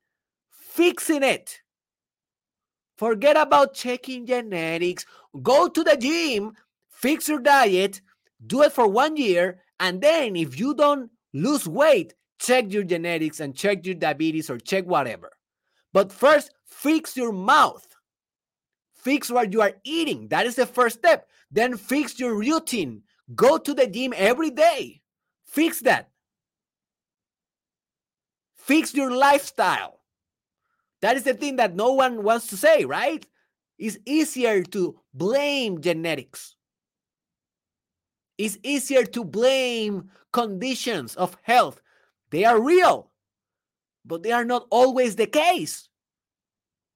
Fixing 0.52 1.24
it. 1.24 1.60
Forget 3.00 3.38
about 3.38 3.74
checking 3.74 4.26
genetics. 4.26 5.06
Go 5.42 5.70
to 5.70 5.84
the 5.86 5.96
gym, 5.96 6.52
fix 6.90 7.30
your 7.30 7.40
diet, 7.40 8.02
do 8.46 8.62
it 8.64 8.74
for 8.74 8.90
one 8.90 9.16
year, 9.16 9.62
and 9.80 10.02
then 10.02 10.36
if 10.36 10.60
you 10.60 10.74
don't 10.76 11.10
lose 11.34 11.66
weight, 11.66 12.14
check 12.40 12.74
your 12.74 12.84
genetics 12.84 13.40
and 13.40 13.56
check 13.56 13.86
your 13.86 13.96
diabetes 13.96 14.50
or 14.50 14.58
check 14.58 14.86
whatever. 14.86 15.32
But 15.94 16.12
first, 16.12 16.52
fix 16.66 17.16
your 17.16 17.32
mouth. 17.32 17.88
Fix 18.96 19.32
what 19.32 19.54
you 19.54 19.62
are 19.62 19.76
eating. 19.86 20.28
That 20.28 20.46
is 20.46 20.56
the 20.56 20.66
first 20.66 20.98
step. 20.98 21.30
Then 21.50 21.78
fix 21.78 22.20
your 22.20 22.36
routine. 22.36 23.04
Go 23.34 23.58
to 23.58 23.74
the 23.74 23.88
gym 23.88 24.14
every 24.14 24.50
day. 24.50 25.02
Fix 25.46 25.80
that. 25.84 26.10
Fix 28.58 28.94
your 28.94 29.10
lifestyle. 29.10 29.99
That 31.02 31.16
is 31.16 31.24
the 31.24 31.34
thing 31.34 31.58
that 31.58 31.76
no 31.76 31.94
one 31.94 32.24
wants 32.24 32.48
to 32.48 32.58
say, 32.58 32.86
right? 32.86 33.26
It's 33.78 33.98
easier 34.06 34.64
to 34.64 35.00
blame 35.14 35.82
genetics. 35.82 36.56
It's 38.38 38.58
easier 38.64 39.06
to 39.06 39.24
blame 39.24 40.10
conditions 40.32 41.16
of 41.16 41.38
health. 41.42 41.82
They 42.32 42.46
are 42.46 42.62
real, 42.62 43.12
but 44.06 44.24
they 44.24 44.32
are 44.32 44.46
not 44.46 44.68
always 44.70 45.16
the 45.16 45.28
case. 45.28 45.88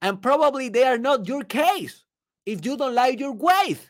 And 0.02 0.22
probably 0.22 0.70
they 0.70 0.84
are 0.84 0.98
not 0.98 1.28
your 1.28 1.44
case 1.44 2.04
if 2.46 2.66
you 2.66 2.76
don't 2.76 2.96
like 2.96 3.20
your 3.20 3.32
weight. 3.32 3.90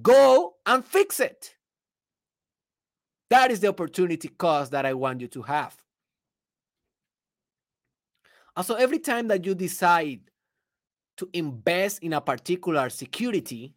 Go 0.00 0.56
and 0.64 0.84
fix 0.84 1.20
it. 1.20 1.54
That 3.28 3.50
is 3.50 3.60
the 3.60 3.68
opportunity 3.68 4.28
cost 4.28 4.70
that 4.70 4.86
I 4.86 4.94
want 4.94 5.20
you 5.20 5.28
to 5.28 5.42
have. 5.42 5.76
Also, 8.56 8.74
every 8.74 8.98
time 8.98 9.28
that 9.28 9.44
you 9.44 9.54
decide 9.54 10.20
to 11.18 11.28
invest 11.32 12.02
in 12.02 12.14
a 12.14 12.20
particular 12.20 12.88
security, 12.88 13.74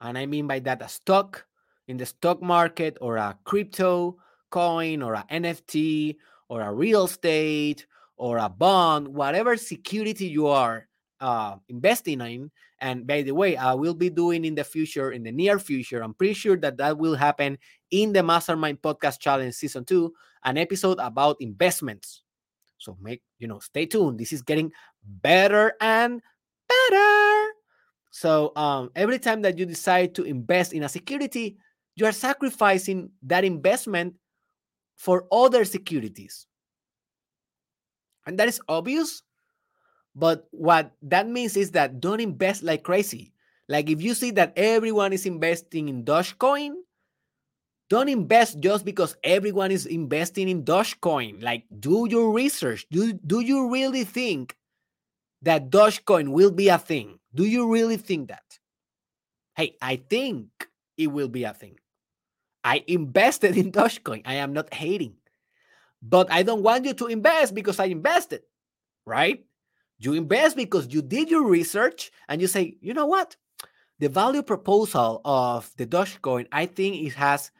and 0.00 0.16
I 0.16 0.26
mean 0.26 0.46
by 0.46 0.60
that 0.60 0.82
a 0.82 0.88
stock, 0.88 1.46
in 1.88 1.96
the 1.96 2.06
stock 2.06 2.40
market 2.40 2.96
or 3.00 3.16
a 3.16 3.36
crypto 3.42 4.16
coin 4.50 5.02
or 5.02 5.14
a 5.14 5.26
NFT 5.30 6.16
or 6.48 6.60
a 6.62 6.72
real 6.72 7.04
estate 7.04 7.86
or 8.16 8.38
a 8.38 8.48
bond, 8.48 9.08
whatever 9.08 9.56
security 9.56 10.26
you 10.26 10.46
are 10.46 10.86
uh, 11.20 11.56
investing 11.68 12.20
in. 12.20 12.50
And 12.80 13.06
by 13.06 13.22
the 13.22 13.32
way, 13.32 13.56
I 13.56 13.74
will 13.74 13.94
be 13.94 14.08
doing 14.08 14.44
in 14.44 14.54
the 14.54 14.64
future, 14.64 15.10
in 15.10 15.24
the 15.24 15.32
near 15.32 15.58
future, 15.58 16.02
I'm 16.02 16.14
pretty 16.14 16.34
sure 16.34 16.56
that 16.58 16.76
that 16.78 16.96
will 16.96 17.14
happen 17.14 17.58
in 17.90 18.12
the 18.12 18.22
Mastermind 18.22 18.80
Podcast 18.80 19.18
Challenge 19.18 19.52
Season 19.52 19.84
2, 19.84 20.12
an 20.44 20.56
episode 20.58 20.98
about 21.00 21.36
investments. 21.40 22.22
So 22.80 22.96
make, 23.00 23.22
you 23.38 23.46
know, 23.46 23.60
stay 23.60 23.86
tuned. 23.86 24.18
This 24.18 24.32
is 24.32 24.42
getting 24.42 24.72
better 25.04 25.74
and 25.80 26.20
better. 26.68 27.44
So 28.10 28.52
um, 28.56 28.90
every 28.96 29.18
time 29.18 29.42
that 29.42 29.58
you 29.58 29.66
decide 29.66 30.14
to 30.16 30.24
invest 30.24 30.72
in 30.72 30.82
a 30.82 30.88
security, 30.88 31.58
you 31.94 32.06
are 32.06 32.12
sacrificing 32.12 33.10
that 33.22 33.44
investment 33.44 34.14
for 34.96 35.26
other 35.30 35.64
securities. 35.64 36.46
And 38.26 38.38
that 38.38 38.48
is 38.48 38.60
obvious. 38.68 39.22
But 40.14 40.48
what 40.50 40.92
that 41.02 41.28
means 41.28 41.56
is 41.56 41.70
that 41.72 42.00
don't 42.00 42.20
invest 42.20 42.62
like 42.62 42.82
crazy. 42.82 43.32
Like 43.68 43.88
if 43.88 44.02
you 44.02 44.14
see 44.14 44.32
that 44.32 44.54
everyone 44.56 45.12
is 45.12 45.26
investing 45.26 45.88
in 45.88 46.04
Dogecoin, 46.04 46.72
don't 47.90 48.08
invest 48.08 48.60
just 48.60 48.84
because 48.84 49.16
everyone 49.24 49.72
is 49.72 49.84
investing 49.84 50.48
in 50.48 50.62
Dogecoin. 50.62 51.42
Like 51.42 51.64
do 51.80 52.06
your 52.08 52.30
research. 52.30 52.86
Do, 52.90 53.12
do 53.12 53.40
you 53.40 53.68
really 53.68 54.04
think 54.04 54.56
that 55.42 55.70
Dogecoin 55.70 56.28
will 56.28 56.52
be 56.52 56.68
a 56.68 56.78
thing? 56.78 57.18
Do 57.34 57.44
you 57.44 57.70
really 57.70 57.96
think 57.96 58.28
that? 58.28 58.44
Hey, 59.56 59.76
I 59.82 59.96
think 59.96 60.46
it 60.96 61.08
will 61.08 61.28
be 61.28 61.42
a 61.42 61.52
thing. 61.52 61.78
I 62.62 62.84
invested 62.86 63.56
in 63.56 63.72
Dogecoin. 63.72 64.22
I 64.24 64.34
am 64.34 64.52
not 64.52 64.72
hating. 64.72 65.14
But 66.00 66.30
I 66.30 66.44
don't 66.44 66.62
want 66.62 66.84
you 66.84 66.94
to 66.94 67.06
invest 67.08 67.54
because 67.54 67.80
I 67.80 67.86
invested, 67.86 68.42
right? 69.04 69.44
You 69.98 70.14
invest 70.14 70.56
because 70.56 70.86
you 70.94 71.02
did 71.02 71.28
your 71.28 71.44
research 71.44 72.12
and 72.28 72.40
you 72.40 72.46
say, 72.46 72.76
you 72.80 72.94
know 72.94 73.06
what? 73.06 73.36
The 73.98 74.08
value 74.08 74.42
proposal 74.42 75.20
of 75.24 75.70
the 75.76 75.86
Dogecoin, 75.86 76.46
I 76.52 76.66
think 76.66 77.04
it 77.04 77.14
has 77.14 77.50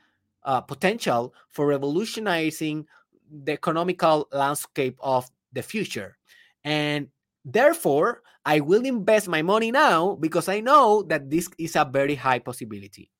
uh, 0.45 0.61
potential 0.61 1.35
for 1.49 1.67
revolutionizing 1.67 2.87
the 3.31 3.53
economical 3.53 4.29
landscape 4.33 4.97
of 5.01 5.31
the 5.53 5.63
future. 5.63 6.17
And 6.65 7.09
therefore, 7.45 8.23
I 8.45 8.61
will 8.61 8.85
invest 8.85 9.29
my 9.29 9.43
money 9.43 9.71
now 9.71 10.17
because 10.17 10.49
I 10.49 10.61
know 10.61 11.03
that 11.09 11.31
this 11.31 11.49
is 11.59 11.77
a 11.77 11.85
very 11.85 12.15
high 12.15 12.39
possibility. 12.39 13.11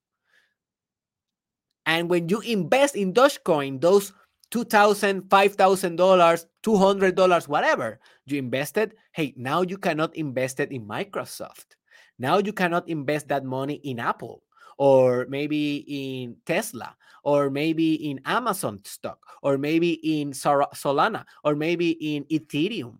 And 1.85 2.09
when 2.09 2.29
you 2.29 2.41
invest 2.41 2.95
in 2.95 3.13
Dogecoin, 3.13 3.81
those 3.81 4.13
$2,000, 4.51 5.27
$5,000, 5.29 6.45
$200, 6.63 7.47
whatever 7.47 7.99
you 8.25 8.37
invested, 8.37 8.93
hey, 9.13 9.33
now 9.37 9.61
you 9.61 9.77
cannot 9.77 10.15
invest 10.15 10.59
it 10.59 10.71
in 10.71 10.85
Microsoft. 10.85 11.77
Now 12.19 12.37
you 12.37 12.53
cannot 12.53 12.87
invest 12.87 13.29
that 13.29 13.45
money 13.45 13.75
in 13.83 13.99
Apple 13.99 14.43
or 14.81 15.27
maybe 15.29 15.85
in 15.87 16.35
Tesla 16.43 16.95
or 17.23 17.51
maybe 17.51 18.09
in 18.09 18.19
Amazon 18.25 18.81
stock 18.83 19.19
or 19.43 19.55
maybe 19.55 20.01
in 20.01 20.31
Solana 20.31 21.23
or 21.43 21.53
maybe 21.53 21.91
in 22.15 22.23
Ethereum 22.31 22.97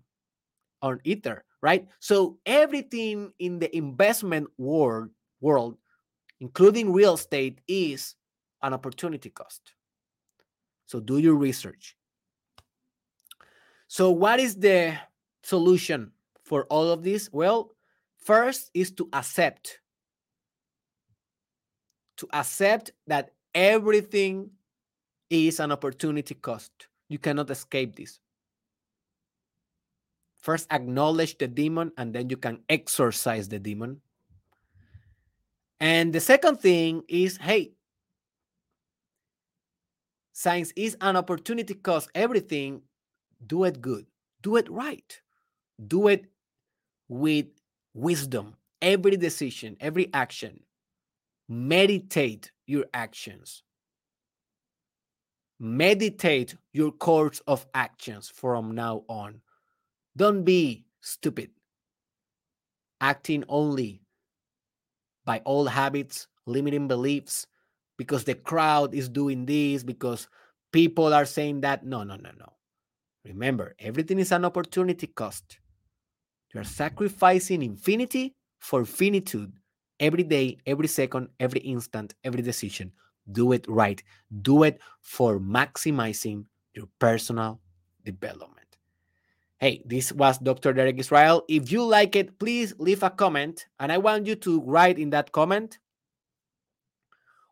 or 0.84 0.99
Ether, 1.03 1.43
right? 1.63 1.88
So 1.99 2.38
everything 2.45 3.34
in 3.39 3.57
the 3.57 3.75
investment 3.75 4.47
world 4.59 5.09
world 5.41 5.75
including 6.39 6.93
real 6.93 7.15
estate 7.15 7.61
is 7.67 8.13
an 8.61 8.75
opportunity 8.75 9.32
cost. 9.32 9.73
So 10.86 10.99
do 10.99 11.17
your 11.17 11.34
research. 11.34 11.97
So, 13.88 14.11
what 14.11 14.39
is 14.39 14.55
the 14.55 14.99
solution 15.41 16.11
for 16.43 16.65
all 16.65 16.91
of 16.91 17.01
this? 17.01 17.27
Well, 17.34 17.73
first 18.17 18.69
is 18.75 18.91
to 18.91 19.09
accept. 19.13 19.80
To 22.22 22.28
accept 22.34 22.91
that 23.07 23.32
everything 23.55 24.51
is 25.30 25.59
an 25.59 25.72
opportunity 25.72 26.36
cost. 26.36 26.72
You 27.09 27.17
cannot 27.17 27.49
escape 27.49 27.95
this. 27.95 28.19
First, 30.38 30.72
acknowledge 30.72 31.38
the 31.38 31.47
demon, 31.47 31.91
and 31.97 32.13
then 32.13 32.30
you 32.30 32.38
can 32.38 32.59
exorcise 32.69 33.49
the 33.49 33.59
demon. 33.59 34.01
And 35.80 36.13
the 36.13 36.19
second 36.19 36.59
thing 36.59 37.03
is 37.07 37.38
hey, 37.38 37.74
Science 40.41 40.74
is 40.76 40.97
an 41.01 41.15
opportunity 41.15 41.76
cost 41.76 42.09
everything. 42.15 42.82
Do 43.45 43.63
it 43.65 43.80
good. 43.80 44.07
Do 44.41 44.55
it 44.55 44.67
right. 44.72 45.22
Do 45.88 46.07
it 46.07 46.26
with 47.07 47.45
wisdom. 47.93 48.55
Every 48.82 49.17
decision, 49.17 49.78
every 49.80 50.09
action. 50.13 50.61
Meditate 51.53 52.49
your 52.65 52.85
actions. 52.93 53.61
Meditate 55.59 56.55
your 56.71 56.93
course 56.93 57.41
of 57.45 57.67
actions 57.73 58.31
from 58.33 58.71
now 58.73 59.03
on. 59.09 59.41
Don't 60.15 60.45
be 60.45 60.85
stupid, 61.01 61.49
acting 63.01 63.43
only 63.49 64.01
by 65.25 65.41
old 65.45 65.67
habits, 65.67 66.29
limiting 66.45 66.87
beliefs, 66.87 67.47
because 67.97 68.23
the 68.23 68.35
crowd 68.35 68.95
is 68.95 69.09
doing 69.09 69.45
this, 69.45 69.83
because 69.83 70.29
people 70.71 71.13
are 71.13 71.25
saying 71.25 71.59
that. 71.59 71.85
No, 71.85 72.03
no, 72.03 72.15
no, 72.15 72.29
no. 72.39 72.53
Remember, 73.25 73.75
everything 73.77 74.19
is 74.19 74.31
an 74.31 74.45
opportunity 74.45 75.07
cost. 75.07 75.59
You 76.53 76.61
are 76.61 76.63
sacrificing 76.63 77.61
infinity 77.61 78.35
for 78.59 78.85
finitude 78.85 79.51
every 80.01 80.23
day, 80.23 80.57
every 80.65 80.87
second, 80.87 81.29
every 81.39 81.61
instant, 81.61 82.15
every 82.25 82.41
decision. 82.41 82.91
Do 83.31 83.53
it 83.53 83.65
right. 83.69 84.03
Do 84.41 84.63
it 84.63 84.81
for 84.99 85.39
maximizing 85.39 86.45
your 86.73 86.87
personal 86.99 87.61
development. 88.03 88.57
Hey, 89.59 89.83
this 89.85 90.11
was 90.11 90.39
Dr. 90.39 90.73
Derek 90.73 90.97
Israel. 90.97 91.43
If 91.47 91.71
you 91.71 91.83
like 91.83 92.15
it, 92.15 92.39
please 92.39 92.73
leave 92.79 93.03
a 93.03 93.11
comment. 93.11 93.67
And 93.79 93.91
I 93.91 93.99
want 93.99 94.25
you 94.25 94.35
to 94.37 94.59
write 94.61 94.97
in 94.97 95.11
that 95.11 95.31
comment 95.31 95.77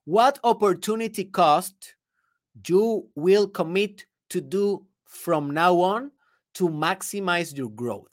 what 0.06 0.40
opportunity 0.44 1.24
cost 1.24 1.94
you 2.68 3.08
will 3.14 3.48
commit 3.48 4.08
to 4.30 4.42
do 4.42 4.84
from 5.06 5.52
now 5.52 5.80
on 5.80 6.10
to 6.56 6.68
maximize 6.68 7.56
your 7.56 7.70
growth? 7.70 8.10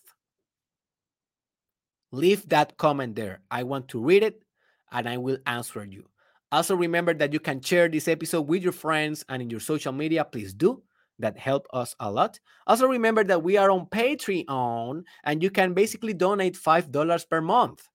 Leave 2.17 2.49
that 2.49 2.79
comment 2.79 3.15
there. 3.15 3.41
I 3.51 3.63
want 3.63 3.89
to 3.89 4.03
read 4.03 4.23
it 4.23 4.43
and 4.91 5.07
I 5.07 5.19
will 5.19 5.37
answer 5.47 5.85
you. 5.85 6.09
Also, 6.51 6.75
remember 6.75 7.13
that 7.13 7.33
you 7.33 7.41
can 7.41 7.61
share 7.61 7.89
this 7.89 8.09
episode 8.09 8.49
with 8.49 8.63
your 8.63 8.73
friends 8.73 9.23
and 9.29 9.43
in 9.43 9.51
your 9.51 9.61
social 9.61 9.93
media. 9.93 10.25
Please 10.25 10.55
do. 10.55 10.83
That 11.19 11.39
help 11.39 11.67
us 11.73 11.95
a 12.01 12.11
lot. 12.11 12.41
Also, 12.67 12.87
remember 12.87 13.25
that 13.25 13.43
we 13.43 13.57
are 13.57 13.71
on 13.71 13.87
Patreon 13.87 15.03
and 15.25 15.43
you 15.43 15.51
can 15.51 15.75
basically 15.75 16.15
donate 16.15 16.55
$5 16.55 17.29
per 17.29 17.41
month 17.41 17.87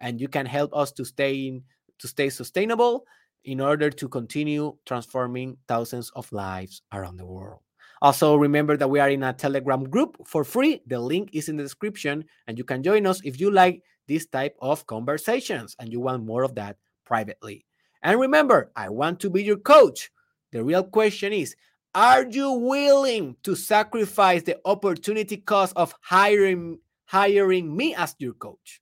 and 0.00 0.20
you 0.20 0.28
can 0.28 0.46
help 0.46 0.74
us 0.74 0.90
to 0.92 1.04
stay 1.04 1.46
in, 1.46 1.62
to 1.98 2.08
stay 2.08 2.28
sustainable 2.28 3.04
in 3.44 3.60
order 3.60 3.90
to 3.90 4.08
continue 4.08 4.76
transforming 4.84 5.56
thousands 5.68 6.10
of 6.10 6.30
lives 6.32 6.82
around 6.92 7.16
the 7.16 7.26
world. 7.26 7.60
Also, 8.02 8.34
remember 8.36 8.76
that 8.76 8.88
we 8.88 8.98
are 8.98 9.10
in 9.10 9.22
a 9.22 9.32
Telegram 9.32 9.84
group 9.84 10.16
for 10.26 10.42
free. 10.42 10.80
The 10.86 10.98
link 10.98 11.30
is 11.32 11.48
in 11.48 11.56
the 11.56 11.62
description, 11.62 12.24
and 12.46 12.56
you 12.56 12.64
can 12.64 12.82
join 12.82 13.06
us 13.06 13.20
if 13.24 13.38
you 13.38 13.50
like 13.50 13.82
this 14.08 14.26
type 14.26 14.56
of 14.60 14.86
conversations 14.86 15.76
and 15.78 15.92
you 15.92 16.00
want 16.00 16.24
more 16.24 16.42
of 16.42 16.54
that 16.54 16.76
privately. 17.04 17.66
And 18.02 18.18
remember, 18.18 18.72
I 18.74 18.88
want 18.88 19.20
to 19.20 19.30
be 19.30 19.44
your 19.44 19.58
coach. 19.58 20.10
The 20.52 20.64
real 20.64 20.82
question 20.82 21.32
is 21.32 21.54
Are 21.94 22.26
you 22.26 22.52
willing 22.52 23.36
to 23.42 23.54
sacrifice 23.54 24.42
the 24.42 24.58
opportunity 24.64 25.36
cost 25.36 25.74
of 25.76 25.94
hiring, 26.00 26.78
hiring 27.04 27.76
me 27.76 27.94
as 27.94 28.16
your 28.18 28.32
coach? 28.32 28.80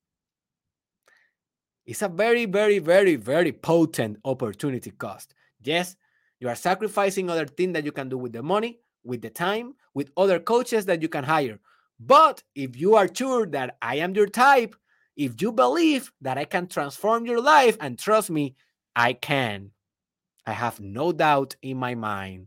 It's 1.84 2.02
a 2.02 2.08
very, 2.08 2.44
very, 2.44 2.78
very, 2.78 3.16
very 3.16 3.50
potent 3.50 4.18
opportunity 4.24 4.90
cost. 4.92 5.34
Yes, 5.60 5.96
you 6.38 6.48
are 6.48 6.54
sacrificing 6.54 7.28
other 7.30 7.46
things 7.46 7.72
that 7.72 7.84
you 7.84 7.92
can 7.92 8.08
do 8.08 8.18
with 8.18 8.32
the 8.32 8.42
money, 8.42 8.78
with 9.08 9.22
the 9.22 9.30
time, 9.30 9.74
with 9.94 10.12
other 10.16 10.38
coaches 10.38 10.84
that 10.84 11.02
you 11.02 11.08
can 11.08 11.24
hire. 11.24 11.58
But 11.98 12.42
if 12.54 12.76
you 12.76 12.94
are 12.94 13.12
sure 13.12 13.46
that 13.46 13.76
I 13.82 13.96
am 13.96 14.14
your 14.14 14.28
type, 14.28 14.76
if 15.16 15.42
you 15.42 15.50
believe 15.50 16.12
that 16.20 16.38
I 16.38 16.44
can 16.44 16.68
transform 16.68 17.26
your 17.26 17.40
life, 17.40 17.76
and 17.80 17.98
trust 17.98 18.30
me, 18.30 18.54
I 18.94 19.14
can. 19.14 19.70
I 20.46 20.52
have 20.52 20.78
no 20.78 21.10
doubt 21.10 21.56
in 21.62 21.76
my 21.78 21.94
mind. 21.94 22.46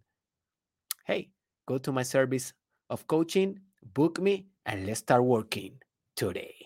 Hey, 1.06 1.32
go 1.68 1.78
to 1.80 1.92
my 1.92 2.04
service 2.04 2.54
of 2.90 3.08
coaching, 3.08 3.60
book 3.84 4.22
me, 4.22 4.48
and 4.66 4.86
let's 4.86 5.00
start 5.00 5.24
working 5.24 5.82
today. 6.16 6.61